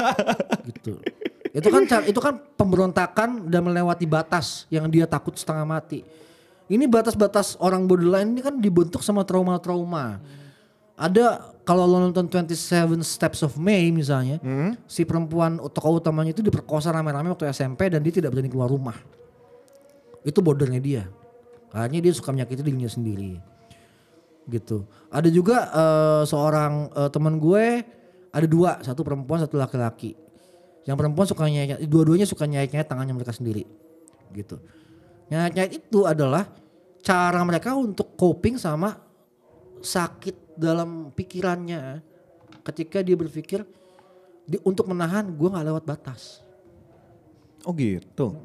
[0.72, 0.94] gitu.
[1.52, 6.08] Itu kan itu kan pemberontakan dan melewati batas yang dia takut setengah mati.
[6.72, 10.24] Ini batas-batas orang borderline ini kan dibentuk sama trauma-trauma.
[10.96, 12.56] Ada kalau lo nonton 27
[13.04, 14.40] Steps of May misalnya,
[14.88, 18.96] si perempuan tokoh utamanya itu diperkosa rame-rame waktu SMP dan dia tidak berani keluar rumah.
[20.24, 21.04] Itu bordernya dia.
[21.76, 23.36] Akhirnya dia suka menyakiti dirinya sendiri.
[24.48, 24.88] Gitu.
[25.12, 27.84] Ada juga eh, seorang eh, teman gue
[28.36, 30.16] ada dua, satu perempuan, satu laki-laki.
[30.86, 33.66] Yang perempuan suka nyayat, dua-duanya suka nyayat-nyayat tangannya mereka sendiri.
[34.32, 34.62] Gitu.
[35.34, 36.46] Nyayat-nyayat itu adalah
[37.02, 39.02] cara mereka untuk coping sama
[39.82, 42.02] sakit dalam pikirannya
[42.66, 43.62] ketika dia berpikir
[44.48, 46.42] di, untuk menahan gue nggak lewat batas.
[47.66, 48.38] Oh gitu.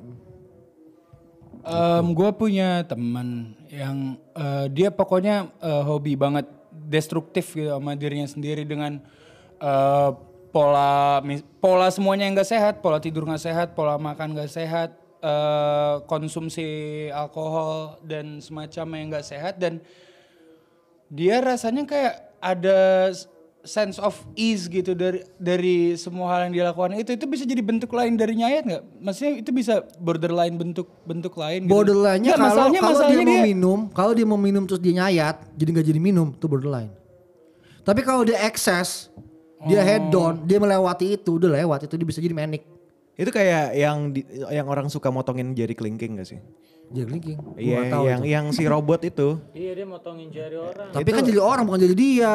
[2.17, 8.65] gue punya teman yang eh, dia pokoknya eh, hobi banget destruktif gitu sama dirinya sendiri
[8.65, 8.97] dengan
[9.61, 10.11] eh,
[10.51, 14.97] pola mis- pola semuanya yang gak sehat, pola tidur gak sehat, pola makan gak sehat,
[15.23, 16.67] eh, konsumsi
[17.13, 19.79] alkohol dan semacam yang gak sehat dan
[21.11, 23.11] dia rasanya kayak ada
[23.61, 27.61] sense of ease gitu dari dari semua hal yang dia lakukan itu itu bisa jadi
[27.61, 28.83] bentuk lain dari nyayat nggak?
[29.05, 31.69] Maksudnya itu bisa borderline bentuk bentuk lain.
[31.69, 31.73] gitu.
[31.75, 35.45] Borderline-nya kalau masalahnya- kalau dia masalahnya mau minum, kalau dia mau minum terus dia nyayat,
[35.53, 36.89] jadi nggak jadi minum, itu borderline.
[37.85, 39.13] Tapi kalau dia excess,
[39.67, 42.65] dia head down, dia melewati itu, udah lewat itu dia bisa jadi manic.
[43.21, 46.41] Itu kayak yang di- yang orang suka motongin jari kelingking gak sih?
[46.89, 47.39] Jadi linking.
[47.39, 48.27] Gua Iya, yang itu.
[48.27, 49.37] yang si robot itu.
[49.55, 50.89] Iya dia motongin jari orang.
[50.91, 52.35] Tapi kan jadi orang bukan jadi dia.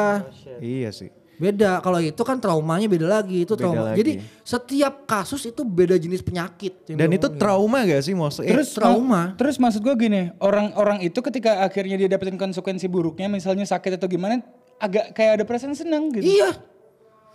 [0.56, 1.10] Iya sih.
[1.36, 1.84] Beda.
[1.84, 3.44] Kalau itu kan traumanya beda lagi.
[3.44, 3.82] Itu Beda trauma.
[3.86, 3.98] lagi.
[3.98, 6.88] Jadi setiap kasus itu beda jenis penyakit.
[6.88, 8.40] yang Dan itu trauma gak sih Mos?
[8.40, 9.04] Eh, Terus trauma.
[9.04, 14.00] ma- terus maksud gue gini, orang-orang itu ketika akhirnya dia dapetin konsekuensi buruknya, misalnya sakit
[14.00, 14.40] atau gimana,
[14.78, 16.24] agak kayak ada perasaan senang gitu.
[16.24, 16.56] Iya.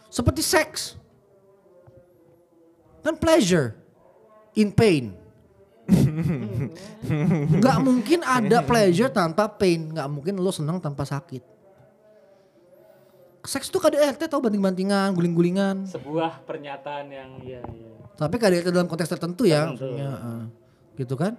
[0.08, 0.98] Seperti seks.
[3.02, 3.74] Kan pleasure
[4.54, 5.18] in pain.
[7.60, 9.92] Gak mungkin ada pleasure tanpa pain.
[9.92, 11.44] Gak mungkin lo senang tanpa sakit.
[13.42, 15.90] Seks tuh KDRT tau banting-bantingan, guling-gulingan.
[15.90, 17.90] Sebuah pernyataan yang iya iya.
[18.14, 19.66] Tapi KDRT dalam konteks tertentu ya.
[19.74, 20.44] Maksudnya, eh,
[21.02, 21.34] gitu kan.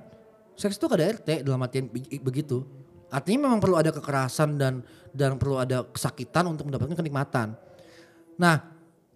[0.59, 2.67] Seks itu KDRT dalam artian be- begitu.
[3.07, 4.83] Artinya memang perlu ada kekerasan dan
[5.15, 7.55] dan perlu ada kesakitan untuk mendapatkan kenikmatan.
[8.35, 8.72] Nah,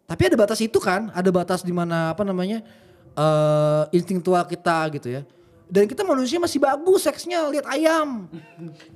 [0.07, 2.63] tapi ada batas itu kan, ada batas di mana apa namanya
[3.17, 5.23] eh instingtual kita gitu ya.
[5.67, 8.31] Dan kita manusia masih bagus seksnya, lihat ayam,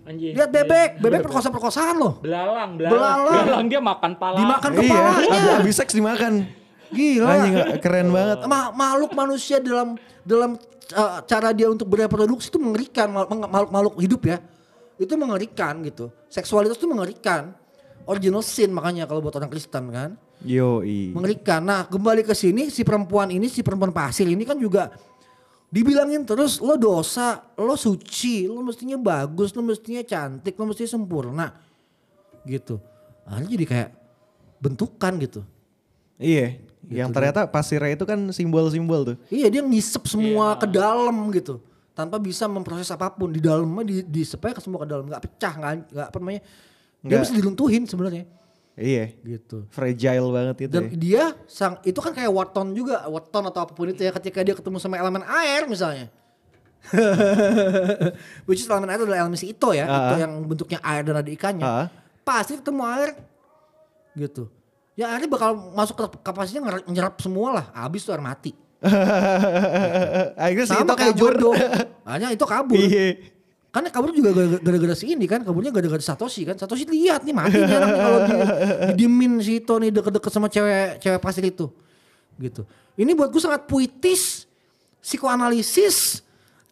[0.07, 0.39] Anjing.
[0.39, 2.23] lihat bebek, bebek perkosa-perkosaan loh.
[2.23, 2.95] Belalang, belalang.
[2.95, 3.43] Belalang.
[3.43, 4.37] Belalang dia makan pala.
[4.39, 5.35] Dimakan iya, kepalanya.
[5.35, 6.47] abis, abis seks dimakan.
[6.95, 7.27] Gila.
[7.27, 8.39] Anjing keren banget.
[8.47, 10.55] Ma- makhluk manusia dalam dalam
[10.95, 14.39] uh, cara dia untuk bereproduksi itu mengerikan Mal- meng- makhluk makhluk hidup ya
[15.01, 17.57] itu mengerikan gitu seksualitas itu mengerikan
[18.05, 20.11] original sin makanya kalau buat orang Kristen kan
[20.45, 21.13] Yoi.
[21.13, 21.61] mengerikan.
[21.61, 24.89] Nah kembali ke sini si perempuan ini si perempuan pasir ini kan juga
[25.69, 31.47] dibilangin terus lo dosa lo suci lo mestinya bagus lo mestinya cantik lo mestinya sempurna.
[32.49, 32.81] Gitu.
[33.29, 33.91] Akhirnya jadi kayak
[34.65, 35.41] bentukan gitu.
[36.17, 36.57] Iya.
[36.89, 39.17] Yang ternyata pasirnya itu kan simbol-simbol tuh.
[39.29, 41.61] Iya dia ngisep semua ke dalam gitu.
[41.93, 43.29] Tanpa bisa memproses apa pun.
[43.29, 45.05] Di dalamnya di di ke semua ke dalam.
[45.05, 46.43] Nggak pecah nggak nggak apa namanya.
[47.05, 48.40] Dia bisa diluntuhin sebenarnya
[48.73, 49.13] Iya.
[49.21, 50.97] gitu Fragile banget itu dan ya.
[50.97, 54.55] dia sang itu kan kayak waton juga waton atau apa pun itu ya ketika dia
[54.55, 56.09] ketemu sama elemen air misalnya
[58.49, 60.01] which is elemen air adalah elemen si Ito ya Ah.
[60.09, 61.87] Ito yang bentuknya air dan ada ikannya Ah.
[62.21, 63.11] pasti ketemu air
[64.15, 64.49] gitu
[64.95, 68.53] ya airnya bakal masuk ke kapasitasnya nyerap semua lah habis tuh air mati
[70.41, 71.35] Akhirnya si itu kayak kabur.
[72.07, 73.21] hanya itu kabur Iya.
[73.71, 76.59] Karena kabur juga gara- gara-gara si ini kan, kaburnya gara-gara Satoshi kan.
[76.59, 78.35] Satoshi lihat nih mati anak nih kalau di,
[78.99, 81.71] didiemin si Ito nih deket-deket sama cewek cewek pasir itu.
[82.35, 82.67] Gitu.
[82.99, 84.51] Ini buat gue sangat puitis,
[84.99, 86.27] psikoanalisis.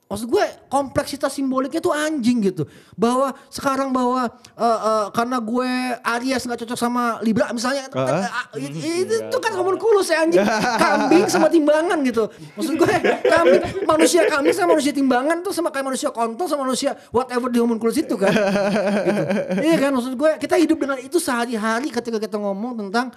[0.09, 2.65] Maksud gue kompleksitas simboliknya tuh anjing gitu.
[2.97, 4.25] Bahwa sekarang bahwa
[4.57, 5.69] eh, eh, karena gue
[6.01, 7.93] Aries nggak cocok sama Libra misalnya.
[7.93, 8.25] Eh,
[8.57, 8.73] eh,
[9.05, 10.41] itu, itu kan homunculus ya anjing.
[10.81, 12.25] Kambing sama timbangan gitu.
[12.57, 16.97] Maksud gue kambing, manusia kambing sama manusia timbangan tuh sama kayak manusia kontol sama manusia
[17.13, 18.33] whatever di homunculus itu kan.
[18.33, 19.23] gitu.
[19.61, 23.13] Iya kan maksud gue kita hidup dengan itu sehari-hari ketika kita ngomong tentang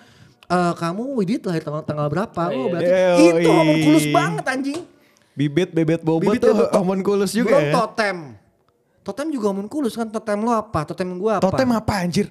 [0.52, 2.44] eh, kamu Widit lahir tanggal, tanggal berapa?
[2.52, 3.48] Oh, berarti Yoi.
[3.48, 4.82] itu homunculus banget anjing.
[5.32, 7.74] Bibit bebet bobot Bibit tuh bebet- homunculus juga Belum ya.
[7.74, 8.18] totem.
[9.02, 10.86] Totem juga homunculus kan totem lo apa?
[10.86, 11.44] Totem gua apa?
[11.48, 12.28] Totem apa anjir?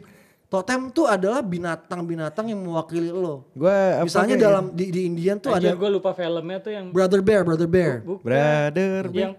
[0.51, 3.47] Totem tuh adalah binatang-binatang yang mewakili lo.
[3.55, 3.71] Gue
[4.03, 7.47] Misalnya dalam di, di Indian tuh Anjir ada gue lupa filmnya tuh yang Brother Bear,
[7.47, 8.03] Brother Bear.
[8.03, 8.19] bukan.
[8.27, 9.03] brother.
[9.15, 9.39] yang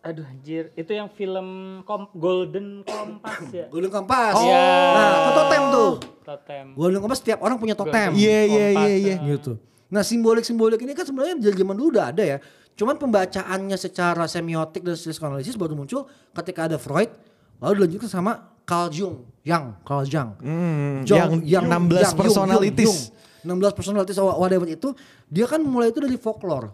[0.00, 3.68] aduh anjir itu yang film kom, Golden Compass ya.
[3.68, 4.36] Golden Compass.
[4.36, 4.64] Iya.
[4.92, 5.90] Nah, itu totem tuh.
[6.24, 6.66] Totem.
[6.76, 8.12] Golden Compass setiap orang punya totem.
[8.12, 9.16] Iya iya iya Kompas, iya.
[9.32, 9.52] Gitu.
[9.88, 12.36] Nah simbolik-simbolik ini kan sebenarnya dari zaman dulu udah ada ya.
[12.80, 17.12] Cuman pembacaannya secara semiotik dan psikoanalisis baru muncul ketika ada Freud.
[17.60, 19.28] Lalu dilanjutkan sama Carl Jung.
[19.44, 20.30] Yang, Carl Jung.
[20.40, 22.88] Hmm, Jung- yang, 16 Jung, personalities.
[22.88, 22.96] Jung,
[23.44, 23.60] Jung.
[23.60, 24.96] 16 personalities whatever itu.
[25.28, 26.72] Dia kan mulai itu dari folklore.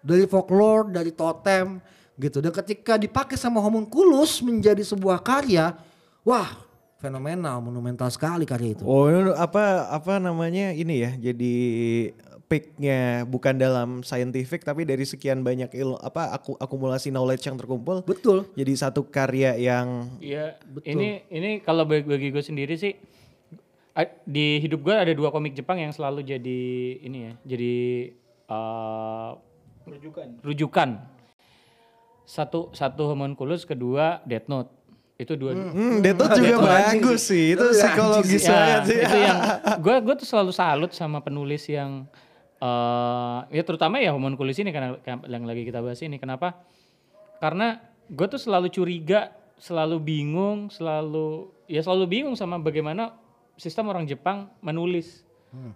[0.00, 1.76] Dari folklore, dari totem
[2.16, 2.40] gitu.
[2.40, 5.76] Dan ketika dipakai sama homunculus menjadi sebuah karya.
[6.24, 6.56] Wah
[7.02, 8.82] fenomenal, monumental sekali karya itu.
[8.88, 11.52] Oh apa apa namanya ini ya jadi
[12.52, 18.04] peaknya bukan dalam scientific tapi dari sekian banyak ilmu apa aku, akumulasi knowledge yang terkumpul
[18.04, 18.44] Betul.
[18.52, 22.92] jadi satu karya yang Iya, ini ini kalau bagi, bagi gue sendiri sih
[24.28, 26.60] di hidup gue ada dua komik Jepang yang selalu jadi
[27.00, 27.74] ini ya, jadi
[28.48, 29.30] eh,
[29.88, 30.28] rujukan.
[30.40, 30.88] Rujukan.
[32.24, 34.70] Satu satu homunculus, kedua Death Note.
[35.20, 35.52] Itu dua.
[35.54, 39.38] hmm, Death Note juga bagus sih itu psikologis Ya, banget sih itu yang
[39.84, 42.08] gue gue tuh selalu salut sama penulis yang
[42.62, 44.94] eh ya terutama ya homunculus ini karena
[45.26, 46.22] yang lagi kita bahas ini.
[46.22, 46.62] Kenapa?
[47.42, 53.14] Karena gue tuh selalu curiga selalu bingung selalu ya selalu bingung sama bagaimana
[53.58, 55.26] sistem orang Jepang menulis.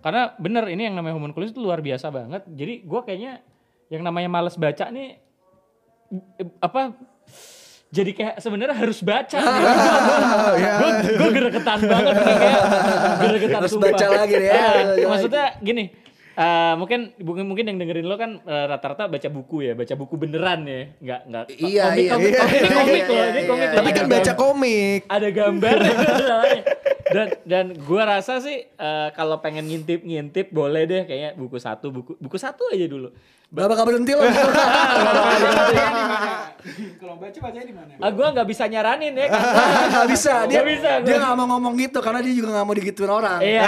[0.01, 2.47] Karena bener ini yang namanya homunculus itu luar biasa banget.
[2.49, 3.43] Jadi gue kayaknya
[3.91, 5.18] yang namanya males baca nih
[6.62, 6.95] apa
[7.87, 9.39] jadi kayak sebenarnya harus baca.
[10.82, 12.62] Gue gue gregetan banget nih kayak
[13.62, 13.95] Harus sumpah.
[13.95, 14.55] baca lagi ya.
[14.59, 15.84] Ah, Baca maksudnya gini
[16.37, 20.61] eh, mungkin mungkin yang dengerin lo kan eh, rata-rata baca buku ya baca buku beneran
[20.68, 23.41] ya nggak nggak Iya, komik iya, komik iya, komik, iya, komik iya, loh iya, ini
[23.41, 23.72] iya, komik iya.
[23.72, 23.78] loh.
[23.80, 25.76] tapi kan baca komik ada gambar
[27.07, 31.95] dan dan gua rasa sih eh, kalau pengen ngintip ngintip boleh deh kayaknya buku satu
[31.95, 33.11] buku buku satu aja dulu
[33.47, 34.27] Gak bakal berhenti loh.
[36.99, 37.95] Kalau baca bacanya di mana?
[38.03, 40.35] ah gua nggak bisa nyaranin ya karena gak bisa.
[40.51, 41.25] Dia, Nggak bisa, dia gua.
[41.31, 43.39] gak mau ngomong gitu karena dia juga gak mau digituin orang.
[43.39, 43.63] Iya,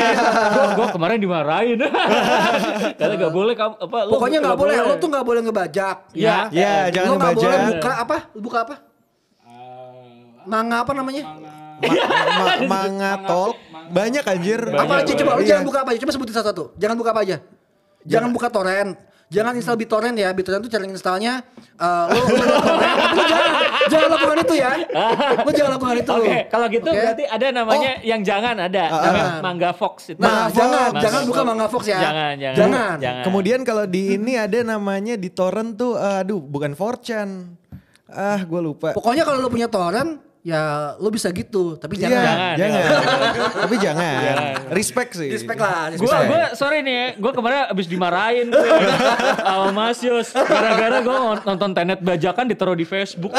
[0.56, 1.76] gua, gua kemarin dimarahin.
[2.96, 5.96] Karena gak boleh kamu apa lu Pokoknya gak boleh, lo tuh gak boleh ngebajak.
[6.16, 6.48] Iya.
[6.48, 7.44] Ya, jangan lo gak ngebajak.
[7.44, 8.16] boleh buka apa?
[8.32, 8.74] Buka apa?
[10.48, 11.28] Manga apa namanya?
[11.28, 11.57] Manga
[13.28, 13.56] talk
[13.88, 14.60] banyak anjir.
[14.68, 15.30] Apa aja coba?
[15.36, 15.48] Lu Iya.
[15.48, 16.00] jangan buka apa aja?
[16.04, 16.64] Coba sebutin satu-satu.
[16.76, 17.36] Jangan buka apa aja?
[18.04, 18.92] Jangan buka torrent.
[19.28, 20.32] Jangan install BitTorrent ya.
[20.32, 21.44] BitTorrent tuh cara installnya
[21.76, 23.50] uh, lu, lu, lu, torrent, tapi lu jangan,
[23.92, 24.70] jangan lakukan itu ya.
[25.44, 26.12] Lu jangan lakukan itu.
[26.16, 26.96] Oke, kalau gitu Oke?
[26.96, 30.20] berarti ada namanya yang jangan ada, namanya Mangga Fox itu.
[30.24, 31.02] Nah, Manga jangan, Fox.
[31.04, 32.00] jangan buka Manga Fox ya.
[32.00, 32.56] Jangan, jangan.
[32.56, 32.96] Jangan.
[33.04, 33.24] Jangan.
[33.28, 37.28] Kemudian kalau di ini ada namanya di torrent tuh, eh, aduh bukan 4chan.
[38.08, 38.96] Ah, gue lupa.
[38.96, 41.74] Pokoknya kalau lu punya torrent, ya lu bisa gitu.
[41.74, 42.26] Tapi Iya, jangan.
[42.54, 42.54] jangan.
[42.56, 44.14] Jangan, Tapi jangan.
[44.70, 45.30] Respect sih.
[45.30, 45.92] Respect lah.
[45.92, 48.68] Gue gue sorry nih ya, gue kemarin abis dimarahin gue
[49.46, 53.32] sama Mas Yus gara-gara gue nonton Tenet bajakan ditaruh di Facebook.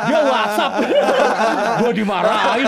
[0.00, 0.72] Dia WhatsApp,
[1.82, 2.66] gue dimarahin.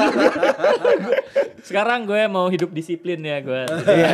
[1.63, 3.63] Sekarang gue mau hidup disiplin ya gue.
[3.87, 4.11] Iya.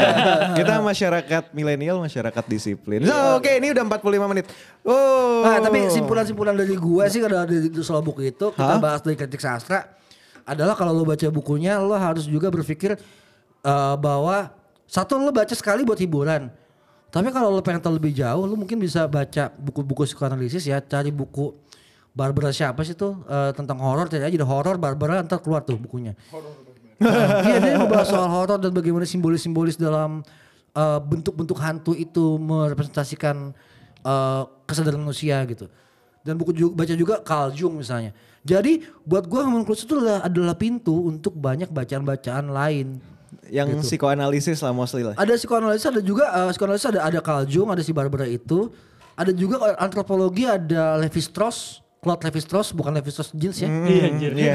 [0.53, 3.01] Kita masyarakat milenial, masyarakat disiplin.
[3.03, 4.47] So, oke ini udah 45 menit.
[4.85, 5.41] Oh.
[5.45, 7.73] Nah, tapi simpulan-simpulan dari gue sih kalau dari
[8.05, 9.87] buku itu kita bahas dari kritik sastra
[10.43, 12.99] adalah kalau lo baca bukunya lo harus juga berpikir
[13.63, 14.51] eh, bahwa
[14.89, 16.51] satu lo baca sekali buat hiburan.
[17.09, 21.09] Tapi kalau lo pengen tahu lebih jauh, lo mungkin bisa baca buku-buku psikoanalisis ya, cari
[21.09, 21.57] buku
[22.13, 26.19] Barbara siapa sih tuh eh, tentang horor, cari aja horor Barbara ntar keluar tuh bukunya.
[27.47, 30.27] Iya dia membahas soal horor dan bagaimana simbolis-simbolis dalam
[30.75, 33.55] eh, bentuk-bentuk hantu itu merepresentasikan
[34.03, 35.71] eh, kesadaran manusia gitu.
[36.27, 38.11] Dan buku juga, baca juga Carl Jung misalnya.
[38.49, 42.89] Jadi buat gua Human Clues itu adalah, adalah pintu untuk banyak bacaan-bacaan lain.
[43.49, 43.85] yang gitu.
[43.85, 45.13] psikoanalisis lah mostly lah.
[45.17, 48.73] Ada psikoanalisis ada juga eh, psikoanalisis ada ada Carl Jung, ada si Barbara itu.
[49.17, 53.69] Ada juga eh, antropologi ada Levi Strauss, Claude Levi Strauss bukan Levi Strauss jeans ya.
[53.69, 54.33] Iya anjir.
[54.33, 54.55] Iya.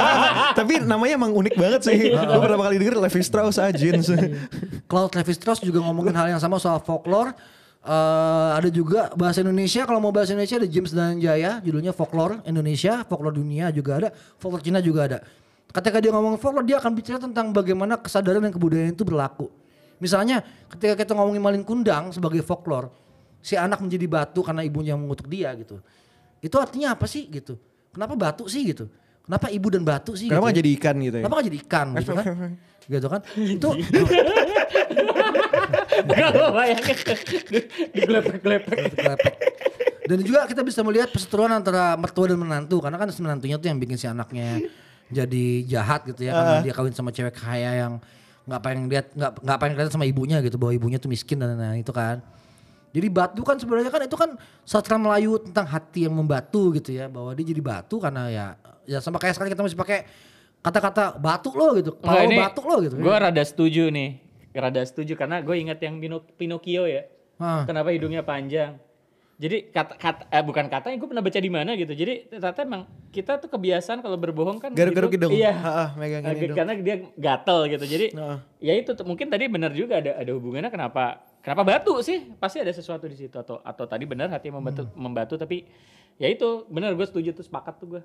[0.58, 1.98] Tapi namanya emang unik banget sih.
[2.12, 4.12] Gue pertama kali denger Levi Strauss aja jeans.
[4.90, 7.32] Claude Levi Strauss juga ngomongin hal yang sama soal folklore.
[7.84, 13.04] Eh, ada juga bahasa Indonesia kalau mau bahasa Indonesia ada James Dananjaya judulnya folklore Indonesia,
[13.04, 14.08] folklore dunia juga ada,
[14.40, 15.18] folklore Cina juga ada.
[15.68, 19.52] Ketika dia ngomong folklore dia akan bicara tentang bagaimana kesadaran dan kebudayaan itu berlaku.
[20.00, 20.40] Misalnya
[20.72, 22.88] ketika kita ngomongin malin kundang sebagai folklore,
[23.44, 25.76] si anak menjadi batu karena ibunya mengutuk dia gitu.
[26.40, 27.60] Itu artinya apa sih gitu?
[27.92, 28.88] Kenapa batu sih gitu?
[29.24, 30.28] Kenapa ibu dan batu sih?
[30.28, 30.58] Kenapa gitu ya?
[30.60, 31.22] jadi ikan gitu ya?
[31.24, 32.24] Kenapa gak jadi ikan gitu kan?
[32.92, 33.20] gitu kan?
[33.40, 33.68] Itu
[36.04, 36.96] Gak bayangin
[37.94, 39.34] digelepek-gelepek.
[40.04, 43.80] Dan juga kita bisa melihat perseteruan antara mertua dan menantu karena kan menantunya tuh yang
[43.80, 44.60] bikin si anaknya
[45.08, 47.92] jadi jahat gitu ya karena dia kawin sama cewek kaya yang
[48.44, 51.56] nggak pengen lihat nggak nggak pengen kelihatan sama ibunya gitu bahwa ibunya tuh miskin dan
[51.56, 52.20] lain-lain itu kan.
[52.94, 57.10] Jadi batu kan sebenarnya kan itu kan sastra Melayu tentang hati yang membatu gitu ya
[57.10, 58.46] bahwa dia jadi batu karena ya
[58.86, 60.06] ya sama kayak sekarang kita masih pakai
[60.62, 62.94] kata-kata batu lo gitu, kalau batu lo gitu.
[62.96, 64.22] Gue rada setuju nih.
[64.54, 67.04] Rada setuju karena gue ingat yang Pino- Pinocchio ya.
[67.42, 67.66] Hah.
[67.66, 68.78] Kenapa hidungnya panjang?
[69.34, 71.90] Jadi kata, kata eh, bukan katanya gue pernah baca di mana gitu.
[71.90, 75.34] Jadi ternyata emang kita tuh kebiasaan kalau berbohong kan Garuk-garuk hidung.
[75.34, 75.52] Iya.
[75.52, 76.56] Ha, Agak- hidung.
[76.56, 77.84] Karena dia gatel gitu.
[77.84, 78.38] Jadi Heeh.
[78.62, 82.32] ya itu mungkin tadi benar juga ada ada hubungannya kenapa kenapa batu sih?
[82.40, 84.96] Pasti ada sesuatu di situ atau atau tadi benar hati membatu Hmm.
[84.96, 85.68] membatu tapi
[86.16, 88.02] ya itu benar gue setuju tuh sepakat tuh gue.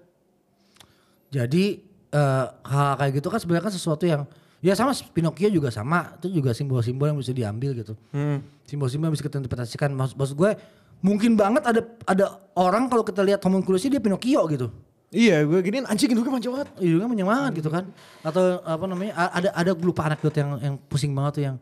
[1.32, 4.26] Jadi eh, hal kayak gitu kan sebenarnya kan sesuatu yang
[4.60, 7.94] ya sama Pinocchio juga sama itu juga simbol-simbol yang bisa diambil gitu.
[8.12, 8.42] Hmm.
[8.66, 9.94] Simbol-simbol yang bisa kita interpretasikan.
[9.94, 10.52] Maksud, maksud gue
[11.00, 12.26] mungkin banget ada ada
[12.60, 14.68] orang kalau kita lihat homunculusnya dia Pinocchio gitu.
[15.10, 16.70] Iya, gue giniin anjing hidungnya panjang banget.
[16.78, 17.84] Hidungnya panjang banget gitu kan.
[18.22, 21.56] Atau apa namanya ada ada gue lupa anekdot yang yang pusing banget tuh yang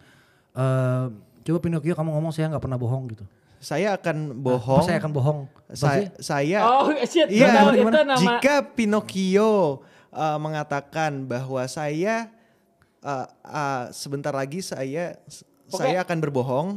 [0.57, 1.05] eh
[1.47, 3.23] coba Pinocchio kamu ngomong saya nggak pernah bohong gitu.
[3.57, 4.83] Saya akan bohong.
[4.83, 5.39] saya akan bohong.
[5.71, 9.81] Saya, saya Oh shit, Iya, nama jika Pinocchio
[10.11, 12.27] uh, mengatakan bahwa saya
[13.01, 15.15] uh, uh, sebentar lagi saya
[15.71, 16.67] saya akan berbohong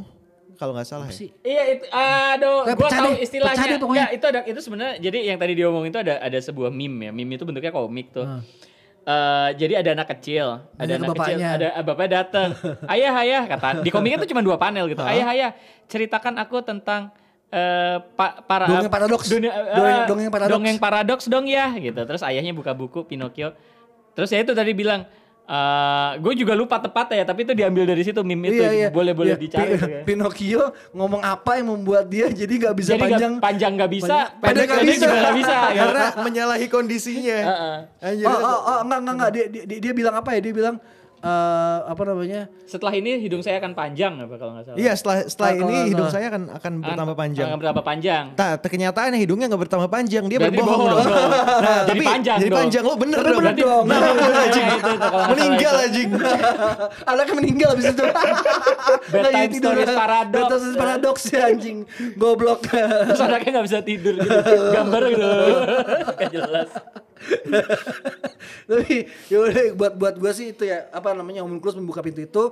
[0.55, 1.17] kalau nggak salah ya.
[1.19, 1.29] sih?
[1.41, 3.65] Iya itu aduh gua pecah tahu istilahnya.
[3.65, 3.79] deh.
[3.97, 7.09] Ya, itu ada itu sebenarnya jadi yang tadi dia omongin itu ada ada sebuah meme
[7.09, 7.11] ya.
[7.11, 8.25] Meme itu bentuknya komik tuh.
[9.01, 12.49] Eh, jadi ada anak kecil, ada Nanya anak kecil, ada ah, bapaknya datang.
[12.93, 15.01] ayah, ayah kata di komiknya tuh cuma dua panel gitu.
[15.01, 15.49] ayah, ayah,
[15.89, 17.09] ceritakan aku tentang
[17.49, 19.25] eh pa- para Dongeng paradoks.
[19.27, 20.53] dunia- eh, Dongeng- dongeng paradoks.
[20.53, 21.97] Dongeng paradoks dong ya gitu.
[21.97, 23.57] Terus ayahnya buka buku Pinocchio.
[24.13, 25.09] Terus ya itu tadi bilang
[26.17, 29.37] gue juga lupa tepatnya ya, tapi itu diambil dari situ meme itu boleh boleh Iya,
[29.37, 29.67] dicari.
[29.67, 30.01] Pi- tuh ya.
[30.07, 33.33] Pinocchio ngomong apa yang membuat dia jadi nggak bisa Jadi nggak- panjang.
[33.37, 34.95] panjang nggak bisa, Panjang- pendek nggak bisa.
[34.97, 35.55] juga nggak bisa.
[35.67, 35.67] ya.
[35.83, 37.37] Karena menyalahi kondisinya.
[37.43, 37.75] Heeh.
[38.01, 38.25] Anjir.
[38.25, 39.31] Oh, oh, oh, enggak, enggak, enggak.
[39.31, 40.39] Dia, dia, dia bilang apa ya?
[40.39, 40.75] Dia bilang
[41.21, 42.49] eh apa namanya?
[42.65, 44.77] Setelah ini hidung saya akan panjang apa kalau nggak salah.
[44.77, 46.15] Iya setelah setelah Kalau ini nggak hidung salah.
[46.17, 47.45] saya akan akan bertambah panjang.
[47.45, 48.23] Akan bertambah panjang.
[48.33, 51.05] Nah, kenyataannya hidungnya nggak bertambah panjang, dia Berarti berbohong bohong dong.
[51.05, 51.29] dong.
[51.61, 52.57] Nah, Jadi tapi panjang Jadi dong.
[52.57, 53.25] panjang lo bener dong.
[53.27, 53.83] bener Berarti dong.
[53.85, 54.65] nah, Nah, itu, anjing.
[54.67, 56.09] itu, itu, kalau nggak Meninggal salah anjing.
[57.05, 58.03] Anaknya meninggal abis itu.
[59.07, 60.31] Bedtime stories paradox.
[60.33, 61.77] Bedtime stories paradox ya anjing.
[62.17, 62.59] Goblok.
[62.65, 64.31] Terus anaknya nggak bisa tidur gitu.
[64.73, 65.27] Gambar gitu.
[66.17, 66.69] Gak jelas.
[68.63, 68.95] Tapi
[69.27, 72.43] yaudah buat buat gue sih itu ya apa namanya homunculus membuka pintu itu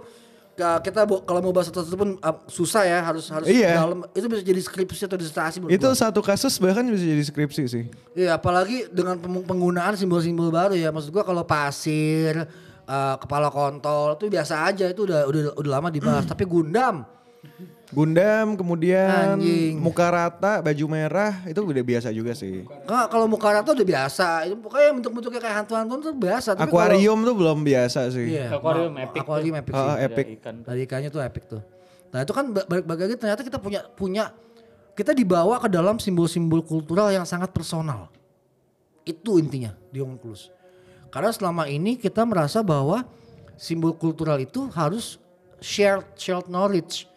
[0.60, 3.80] kita kalau mau bahas satu pun uh, susah ya harus harus Iya.
[3.80, 5.95] dalam itu bisa jadi skripsi atau disertasi Itu gua.
[5.95, 7.84] satu kasus bahkan bisa jadi skripsi sih.
[8.12, 12.43] Iya apalagi dengan penggunaan simbol-simbol baru ya maksud gua kalau pasir
[12.84, 17.07] uh, kepala kontol itu biasa aja itu udah udah udah lama dibahas tapi Gundam
[17.89, 19.81] Gundam, kemudian Anjing.
[19.81, 22.61] muka rata, baju merah itu udah biasa juga sih.
[22.61, 26.85] Nggak, kalau muka rata udah biasa itu pokoknya bentuk-bentuknya kayak hantu-hantu tuh biasa tapi kalau-
[26.85, 28.27] Akuarium tuh belum biasa sih.
[28.29, 30.25] iya, Akuarium epic akuarium epic sih Ah, Ada epic.
[30.37, 30.55] ikan.
[30.61, 31.61] Dari ikannya tuh epic tuh.
[32.09, 34.33] Nah itu kan ba- balik-balik lagi ternyata kita punya punya
[34.93, 38.13] kita dibawa ke dalam simbol-simbol kultural yang sangat personal.
[39.01, 40.53] Itu intinya di homunculus.
[41.09, 43.01] Karena selama ini kita merasa bahwa
[43.55, 45.17] simbol kultural itu harus
[45.57, 47.09] shared shared knowledge.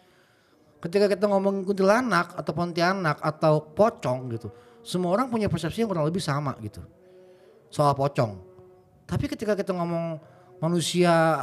[0.83, 4.51] Ketika kita ngomong kuntilanak atau pontianak atau pocong gitu,
[4.83, 6.83] semua orang punya persepsi yang kurang lebih sama gitu
[7.71, 8.35] soal pocong.
[9.07, 10.19] Tapi ketika kita ngomong
[10.59, 11.39] manusia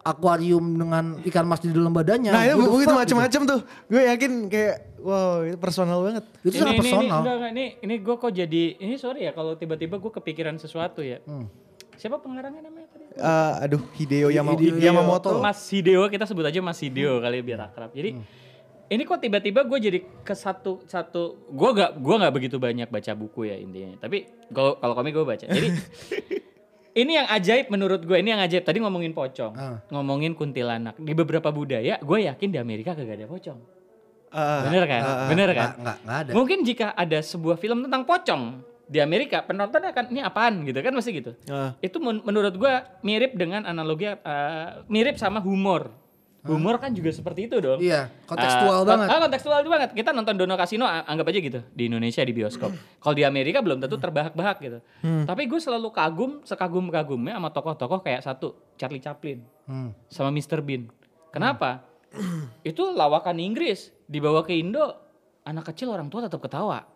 [0.00, 3.60] akuarium dengan ikan mas di dalam badannya, Nah itu begitu fuck macam-macam tuh.
[3.86, 6.24] Gue yakin kayak wow itu personal banget.
[6.40, 6.48] gitu.
[6.48, 7.20] Itu sangat ini, ini, personal.
[7.20, 11.04] enggak, enggak, ini, ini gue kok jadi, ini sorry ya kalau tiba-tiba gue kepikiran sesuatu
[11.04, 11.20] ya.
[11.28, 11.44] Hmm.
[11.98, 13.04] Siapa pengarangnya namanya tadi?
[13.12, 15.42] Eh, aduh Hideo, Yama- Hideo Yamamoto.
[15.42, 17.90] Mas Hideo, kita sebut aja Mas Hideo kali ya, biar akrab.
[17.92, 18.16] Jadi
[18.88, 23.12] ini kok tiba-tiba gue jadi ke satu satu gue gak gua nggak begitu banyak baca
[23.12, 23.96] buku ya intinya.
[23.98, 25.44] Tapi kalau kalau komik gue baca.
[25.44, 25.68] Jadi
[27.00, 29.78] ini yang ajaib menurut gue ini yang ajaib tadi ngomongin pocong, Ah.
[29.88, 33.58] ngomongin kuntilanak di beberapa budaya gue yakin di Amerika kagak ada pocong.
[34.28, 35.02] Ah, Bener kan?
[35.26, 35.68] Bener kan?
[35.72, 36.30] Nggak, nggak, nggak ada.
[36.36, 40.92] Mungkin jika ada sebuah film tentang pocong di Amerika, penonton akan ini apaan gitu kan
[40.92, 41.32] masih gitu.
[41.46, 41.72] Ah.
[41.78, 44.16] Itu men- menurut gua mirip dengan analogi eh,
[44.88, 45.92] mirip sama humor.
[46.50, 47.78] Humor kan juga seperti itu dong.
[47.78, 49.06] Iya, kontekstual Eh, banget.
[49.06, 49.90] Ah, kontekstual banget.
[49.92, 52.70] Kita nonton Dono Kasino a- anggap aja gitu di Indonesia di bioskop.
[52.72, 54.78] Kalau di Amerika belum tentu terbahak-bahak gitu.
[55.22, 59.92] Tapi gue selalu kagum, sekagum-kagumnya sama tokoh-tokoh kayak satu Charlie Chaplin Hmm.
[60.06, 60.60] sama Mr.
[60.60, 60.88] Bean.
[61.28, 61.84] Kenapa?
[62.62, 64.96] itu lawakan Inggris dibawa ke Indo,
[65.42, 66.88] anak kecil orang tua tetap ketawa,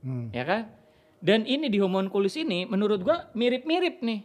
[0.00, 0.30] Hmm.
[0.30, 0.70] ya kan?
[1.18, 4.22] Dan ini di homunculus ini menurut gua mirip-mirip nih,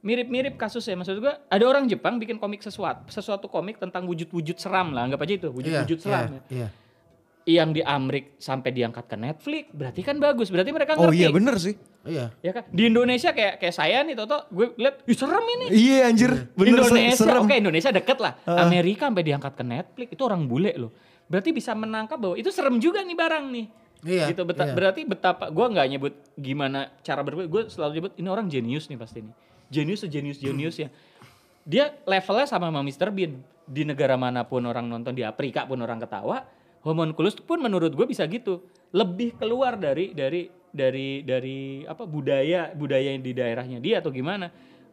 [0.00, 0.94] mirip-mirip kasusnya.
[0.94, 5.20] Maksud gua ada orang Jepang bikin komik sesuatu, sesuatu komik tentang wujud-wujud seram lah, anggap
[5.20, 6.24] aja itu Iya, wujud-wujud seram.
[6.24, 6.42] iya, ya.
[6.50, 6.68] iya.
[7.48, 10.52] Yang di Amrik sampai diangkat ke Netflix, berarti kan bagus.
[10.52, 11.16] Berarti mereka Oh ngerti.
[11.16, 11.74] iya bener sih.
[12.04, 12.28] Iya.
[12.38, 12.68] Ya kan?
[12.68, 15.66] Di Indonesia kayak kayak saya nih Toto, gue lihat, ih serem ini.
[15.72, 16.30] Iya anjir.
[16.52, 17.40] Bener se- Indonesia, serem.
[17.40, 18.32] oke Indonesia deket lah.
[18.44, 20.92] Amerika sampai diangkat ke Netflix itu orang bule loh.
[21.24, 23.66] Berarti bisa menangkap bahwa itu serem juga nih barang nih.
[23.98, 24.74] Iya, Gitu beta- iya.
[24.76, 28.94] berarti betapa gue nggak nyebut gimana cara berpikir, gue selalu nyebut ini orang jenius nih
[28.94, 29.34] pasti nih.
[29.68, 30.88] Jenius sejenius jenius ya.
[31.68, 33.12] Dia levelnya sama sama Mr.
[33.12, 33.44] Bean.
[33.68, 36.48] Di negara mana pun orang nonton di Afrika pun orang ketawa,
[36.80, 38.64] homunculus pun menurut gue bisa gitu.
[38.96, 44.48] Lebih keluar dari dari dari dari apa budaya budaya yang di daerahnya dia atau gimana.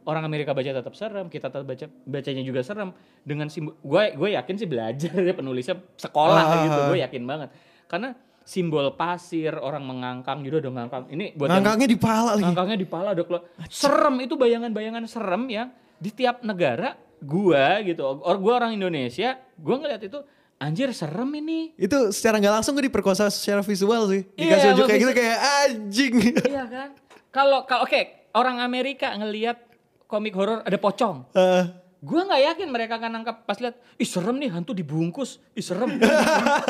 [0.06, 2.94] Orang Amerika baca tetap serem, kita tetap baca bacanya juga serem
[3.26, 7.50] dengan gue gue yakin sih belajar ya penulisnya sekolah Ah, gitu, ah, gue yakin banget.
[7.90, 8.14] Karena
[8.46, 11.04] simbol pasir, orang mengangkang gitu udah ngangkang.
[11.10, 12.43] Ini buat yang- Ngangkangnya di pala lagi.
[12.46, 13.43] Ngangkangnya di pala udah keluar.
[13.68, 15.68] Serem itu bayangan-bayangan serem yang
[15.98, 18.06] di tiap negara gua gitu.
[18.06, 20.22] Or gua orang Indonesia, gua ngeliat itu
[20.56, 21.74] anjir serem ini.
[21.76, 24.22] Itu secara nggak langsung gue diperkosa secara visual sih.
[24.38, 26.14] Iya, Dikasih unjuk emang kayak gitu kayak anjing.
[26.54, 26.89] iya kan?
[27.34, 29.58] Kalau kalau oke, orang Amerika ngelihat
[30.06, 31.28] komik horor ada pocong.
[31.34, 31.64] Eh,
[32.06, 35.97] Gua nggak yakin mereka akan nangkap pas lihat, ih serem nih hantu dibungkus, ih serem.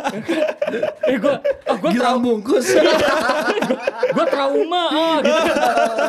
[1.12, 2.72] eh gua, oh gua Gilang trau- bungkus.
[4.16, 5.52] gue trauma oh gitu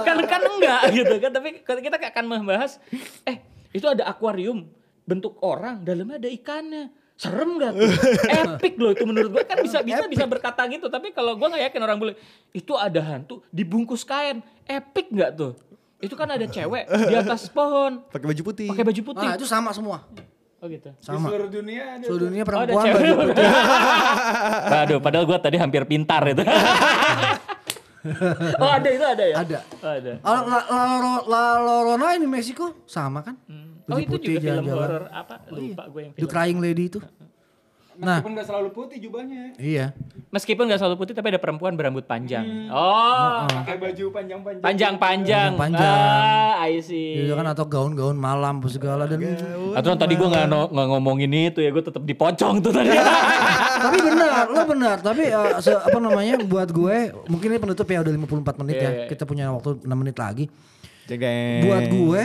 [0.07, 0.17] kan.
[0.31, 1.31] Kan enggak gitu kan.
[1.35, 2.79] Tapi kita akan membahas
[3.27, 3.43] eh
[3.75, 4.63] itu ada akuarium
[5.03, 6.95] bentuk orang dalamnya ada ikannya.
[7.17, 7.89] Serem gak tuh?
[8.45, 10.87] Epic loh itu menurut gue kan bisa bisa bisa berkata gitu.
[10.87, 12.15] Tapi kalau gue nggak yakin orang boleh
[12.53, 14.45] itu ada hantu dibungkus kain.
[14.69, 15.57] Epic nggak tuh
[15.99, 18.69] itu kan ada cewek di atas pohon pakai baju putih.
[18.69, 20.05] pakai baju putih Nah itu sama semua.
[20.57, 21.27] oh gitu Sama.
[21.27, 22.05] seluruh dunia ada.
[22.05, 22.97] Seluruh dunia Oh, perempuan cewek.
[22.97, 23.47] baju putih.
[24.77, 26.43] Aduh, padahal gue tadi hampir pintar itu.
[28.57, 29.35] oh ada itu ada ya?
[29.37, 29.59] Ada.
[29.77, 30.13] Oh, ada.
[30.17, 33.35] La, la, la, la, Llorona ini Meksiko sama kan?
[33.87, 34.83] Oh Putih itu putih juga film jalan-jalan.
[34.83, 35.35] horor apa?
[35.49, 36.31] Lupa gue yang The film.
[36.31, 36.99] Crying Lady itu.
[37.97, 39.57] Nah, Meskipun gak selalu putih jubahnya.
[39.57, 39.97] iya.
[40.29, 42.69] Meskipun gak selalu putih tapi ada perempuan berambut panjang.
[42.69, 44.61] Oh, Pakai baju panjang-panjang.
[44.61, 45.51] panjang-panjang.
[45.57, 45.97] Panjang.
[46.53, 47.25] Ah, I see.
[47.25, 49.23] Itu kan atau gaun-gaun malam segala dan
[49.73, 52.93] Aturan tadi gue nggak no- nggak ngomongin itu ya, gue tetap dipocong tuh tadi.
[53.85, 54.97] tapi benar, lo benar.
[55.01, 55.23] Tapi
[55.59, 58.91] se- apa namanya buat gue, mungkin ini penutup ya udah 54 menit ya.
[59.07, 60.45] Kita punya waktu 6 menit lagi.
[61.07, 61.65] Jagain.
[61.65, 62.23] Buat gue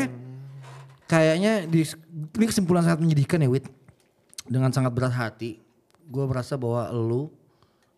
[1.06, 1.84] kayaknya di
[2.34, 3.68] ini kesimpulan sangat menyedihkan ya Wit.
[4.52, 5.64] Dengan sangat berat hati,
[6.12, 7.32] gue merasa bahwa lu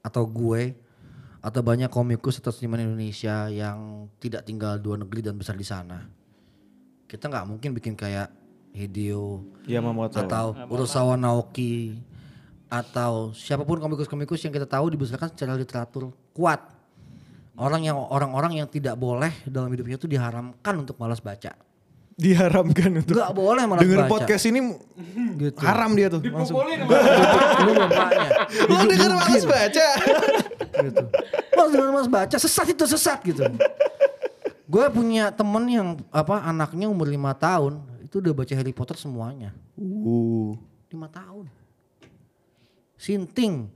[0.06, 0.78] atau gue
[1.42, 5.66] atau banyak komikus atau seniman Indonesia yang tidak tinggal di luar negeri dan besar di
[5.66, 6.06] sana.
[7.10, 8.30] Kita nggak mungkin bikin kayak
[8.70, 10.22] Hideo Yamamoto.
[10.22, 11.98] atau Urosawa Naoki
[12.70, 16.62] atau siapa pun komikus-komikus yang kita tahu dibesarkan secara literatur kuat.
[17.54, 21.54] Orang yang orang-orang yang tidak boleh dalam hidupnya itu diharamkan untuk malas baca.
[22.14, 24.12] Diharamkan untuk Gak boleh malas denger baca.
[24.12, 24.60] podcast ini
[25.42, 25.58] gitu.
[25.60, 26.22] haram dia tuh.
[26.22, 26.62] Langsung.
[27.66, 28.30] Lu bapaknya.
[28.70, 29.88] Lu denger males baca.
[30.78, 31.04] gitu.
[31.54, 33.42] Wah, denger malas baca, sesat itu sesat gitu.
[34.64, 39.50] Gue punya temen yang apa anaknya umur lima tahun itu udah baca Harry Potter semuanya.
[39.74, 40.54] Uh.
[40.90, 41.50] lima tahun.
[42.96, 43.68] Sinting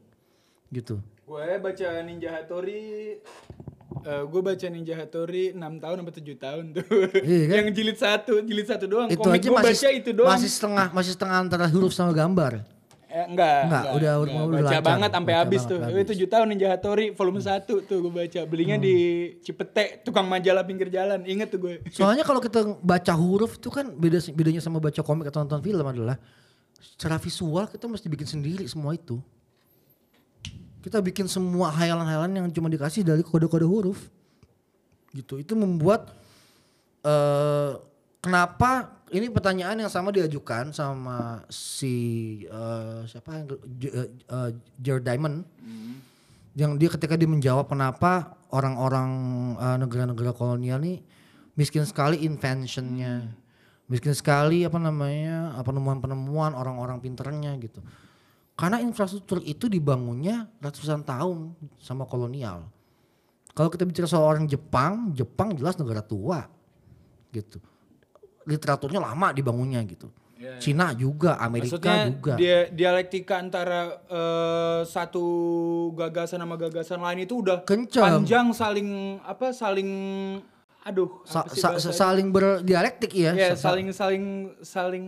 [0.70, 1.02] gitu.
[1.26, 3.18] Gue baca Ninja Hattori
[4.08, 6.86] eh gue baca Ninja Hattori 6 tahun sampai 7 tahun tuh.
[7.20, 7.56] Iya kan?
[7.60, 9.08] Yang jilid satu, jilid satu doang.
[9.08, 10.32] Itu Komik aja masih baca itu doang.
[10.32, 12.64] masih setengah masih setengah antara huruf sama gambar.
[13.08, 14.84] Eh, enggak, Enggak, udah- udah- udah baca lancar.
[14.84, 15.80] banget sampai habis tuh.
[15.80, 18.42] Eh, 7 tahun Ninja Hattori volume 1 tuh gue baca.
[18.44, 18.96] Belinya di
[19.40, 21.24] Cipete, tukang majalah pinggir jalan.
[21.24, 21.76] Ingat tuh gue.
[21.90, 25.84] Soalnya kalau kita baca huruf itu kan beda bedanya sama baca komik atau nonton film
[25.84, 26.20] adalah
[26.78, 29.20] secara visual kita mesti bikin sendiri semua itu.
[30.88, 34.08] Kita bikin semua hayalan-hayalan yang cuma dikasih dari kode-kode huruf.
[35.12, 35.44] Gitu.
[35.44, 36.16] Itu membuat
[37.04, 37.76] eh
[38.24, 41.96] kenapa ini pertanyaan yang sama diajukan sama si
[42.48, 45.44] eh, siapa yang J- eh, Jared Diamond.
[46.56, 49.10] Yang dia ketika dia menjawab kenapa orang-orang
[49.60, 51.04] eh, negara-negara kolonial nih
[51.60, 53.28] miskin sekali inventionnya.
[53.92, 57.84] Miskin sekali apa namanya apa penemuan-penemuan orang-orang pinternya gitu
[58.58, 62.66] karena infrastruktur itu dibangunnya ratusan tahun sama kolonial.
[63.54, 66.50] Kalau kita bicara soal orang Jepang Jepang jelas negara tua
[67.30, 67.62] gitu.
[68.44, 70.10] Literaturnya lama dibangunnya gitu.
[70.58, 72.34] Cina juga Amerika Maksudnya juga.
[72.36, 75.26] dia dialektika antara eh, satu
[75.92, 78.22] gagasan sama gagasan lain itu udah Kencang.
[78.22, 78.90] panjang saling
[79.22, 79.90] apa saling
[80.86, 81.98] aduh Sa- apa sih sa- bahasanya?
[81.98, 84.24] saling berdialektik ya sa- saling saling
[84.62, 85.06] saling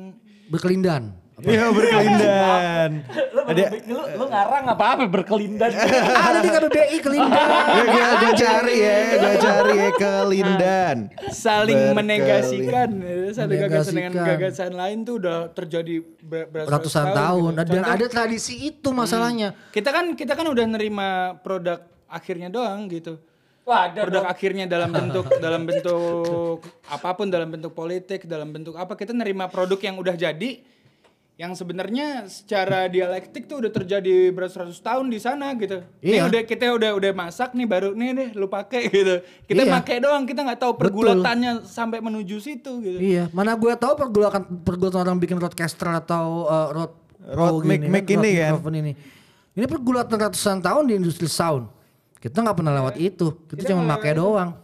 [0.50, 2.92] berkelindan Iya berkelindan.
[3.32, 3.42] lu,
[3.88, 5.72] lu, lu ngarang apa apa berkelindan.
[6.28, 7.86] ada di KBBI kelindan Gue
[8.20, 10.98] gue cari ya, gue cari ya kelindan.
[11.30, 13.16] saling Berkelin- menegasikan ya.
[13.32, 17.60] satu gagasan dengan gagasan lain tuh udah terjadi ber- beratus ratusan tahun gitu.
[17.62, 22.88] dan Contoh, ada tradisi itu masalahnya kita kan kita kan udah nerima produk akhirnya doang
[22.88, 23.16] gitu
[23.62, 24.34] Wah, ada produk dong.
[24.34, 29.46] akhirnya dalam bentuk dalam bentuk apa pun dalam bentuk politik dalam bentuk apa kita nerima
[29.46, 30.52] produk yang udah jadi
[31.40, 35.80] yang sebenarnya secara dialektik tuh udah terjadi beratus-ratus tahun di sana gitu.
[36.04, 36.28] Nih Iya.
[36.28, 39.24] udah kita udah udah masak nih baru nih deh lu pakai gitu.
[39.48, 39.72] Kita Iya.
[39.80, 43.00] pakai doang kita nggak tahu pergulatannya sampai menuju situ gitu.
[43.00, 47.88] iya mana gue tahu pergulatan pergulatan orang bikin roadcaster atau uh, road Road oh, mic-
[47.88, 48.52] mic road ini kan.
[48.60, 48.92] microphone ini
[49.56, 51.72] ini pergulatan ratusan tahun di industri sound
[52.20, 54.60] kita nggak pernah lewat itu kita cuma pakai doang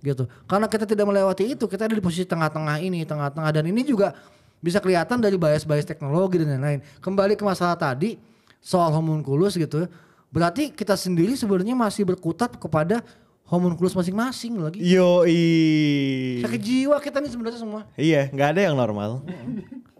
[0.00, 3.84] gitu karena kita tidak melewati itu kita ada di posisi tengah-tengah ini tengah-tengah dan ini
[3.84, 4.16] juga
[4.58, 8.16] bisa kelihatan dari bias-bias teknologi dan lain-lain kembali ke masalah tadi
[8.58, 9.86] soal homunculus gitu
[10.28, 13.00] berarti kita sendiri sebenarnya masih berkutat kepada
[13.46, 16.42] homunculus masing-masing lagi Yoi.
[16.42, 19.22] sakit jiwa kita nih sebenarnya semua Iya, nggak ada yang normal.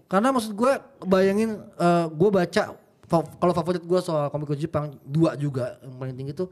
[0.07, 1.59] karena maksud gue bayangin
[2.11, 2.63] gue baca
[3.05, 6.51] fa- kalau favorit gue soal komik Jepang dua juga yang paling tinggi tuh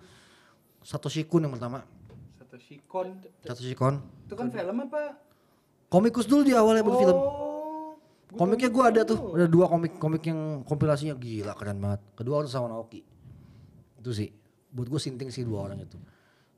[0.81, 1.83] Satoshi Kun yang pertama
[2.37, 5.19] Satoshi Kon Satoshi Kon itu kan film apa?
[5.87, 7.54] komikus dulu di awalnya buat film Oh.
[8.35, 12.01] Komiknya gue ada tuh ada dua komik komik yang kompilasinya gila keren banget.
[12.19, 13.03] Kedua harus sama Naoki.
[13.99, 14.29] Itu sih
[14.75, 15.97] buat gue sinting sih dua orang itu.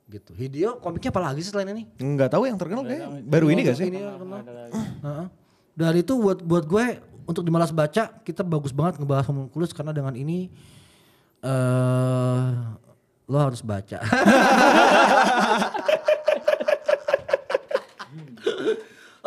[0.07, 0.31] Gitu.
[0.33, 1.83] Hideo komiknya apa lagi sih selain ini?
[1.99, 3.87] Nggak tahu yang terkenal kayak baru ini gak sih?
[3.87, 5.29] ini yang.
[5.77, 6.85] Dan itu buat buat gue
[7.27, 10.49] untuk dimalas baca kita bagus banget ngebahas homunculus karena dengan ini
[11.43, 12.45] eh
[13.27, 13.99] lo harus baca.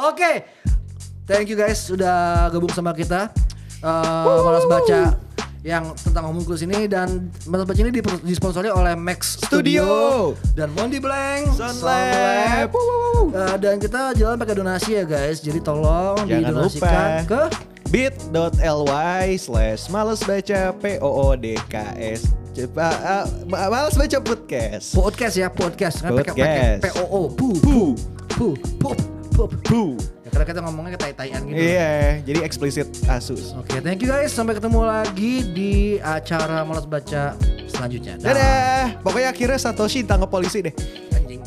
[0.01, 0.59] Oke.
[1.31, 3.31] Thank you guys sudah gabung sama kita.
[3.78, 5.14] Eh malas baca
[5.62, 7.93] yang tentang homunculus ini dan Malas Baca ini
[8.26, 9.85] disponsori oleh Max Studio.
[9.85, 9.87] Studio,
[10.57, 12.72] dan Mondi Blank Sound Lab.
[12.74, 15.39] Uh, dan kita jalan pakai donasi ya guys.
[15.39, 17.28] Jadi tolong Jangan didonasikan lupa.
[17.28, 17.43] ke
[17.95, 21.74] bit.ly slash males baca p o o d k
[22.18, 26.81] s Coba, ah, ma- males baca podcast podcast ya podcast kan pakai pakai Podcast.
[26.83, 28.49] P O O pu Pu.
[29.70, 29.95] pu
[30.31, 31.59] Ya, karena kita ngomongnya kayak tai-taian gitu.
[31.59, 33.51] Iya, jadi eksplisit Asus.
[33.59, 34.31] Oke, thank you guys.
[34.31, 37.35] Sampai ketemu lagi di acara Malas Baca
[37.66, 38.14] selanjutnya.
[38.22, 38.31] Dah.
[38.31, 38.85] Dadah.
[39.03, 40.74] Pokoknya akhirnya Satoshi tangkap polisi deh.
[41.18, 41.43] Anjing.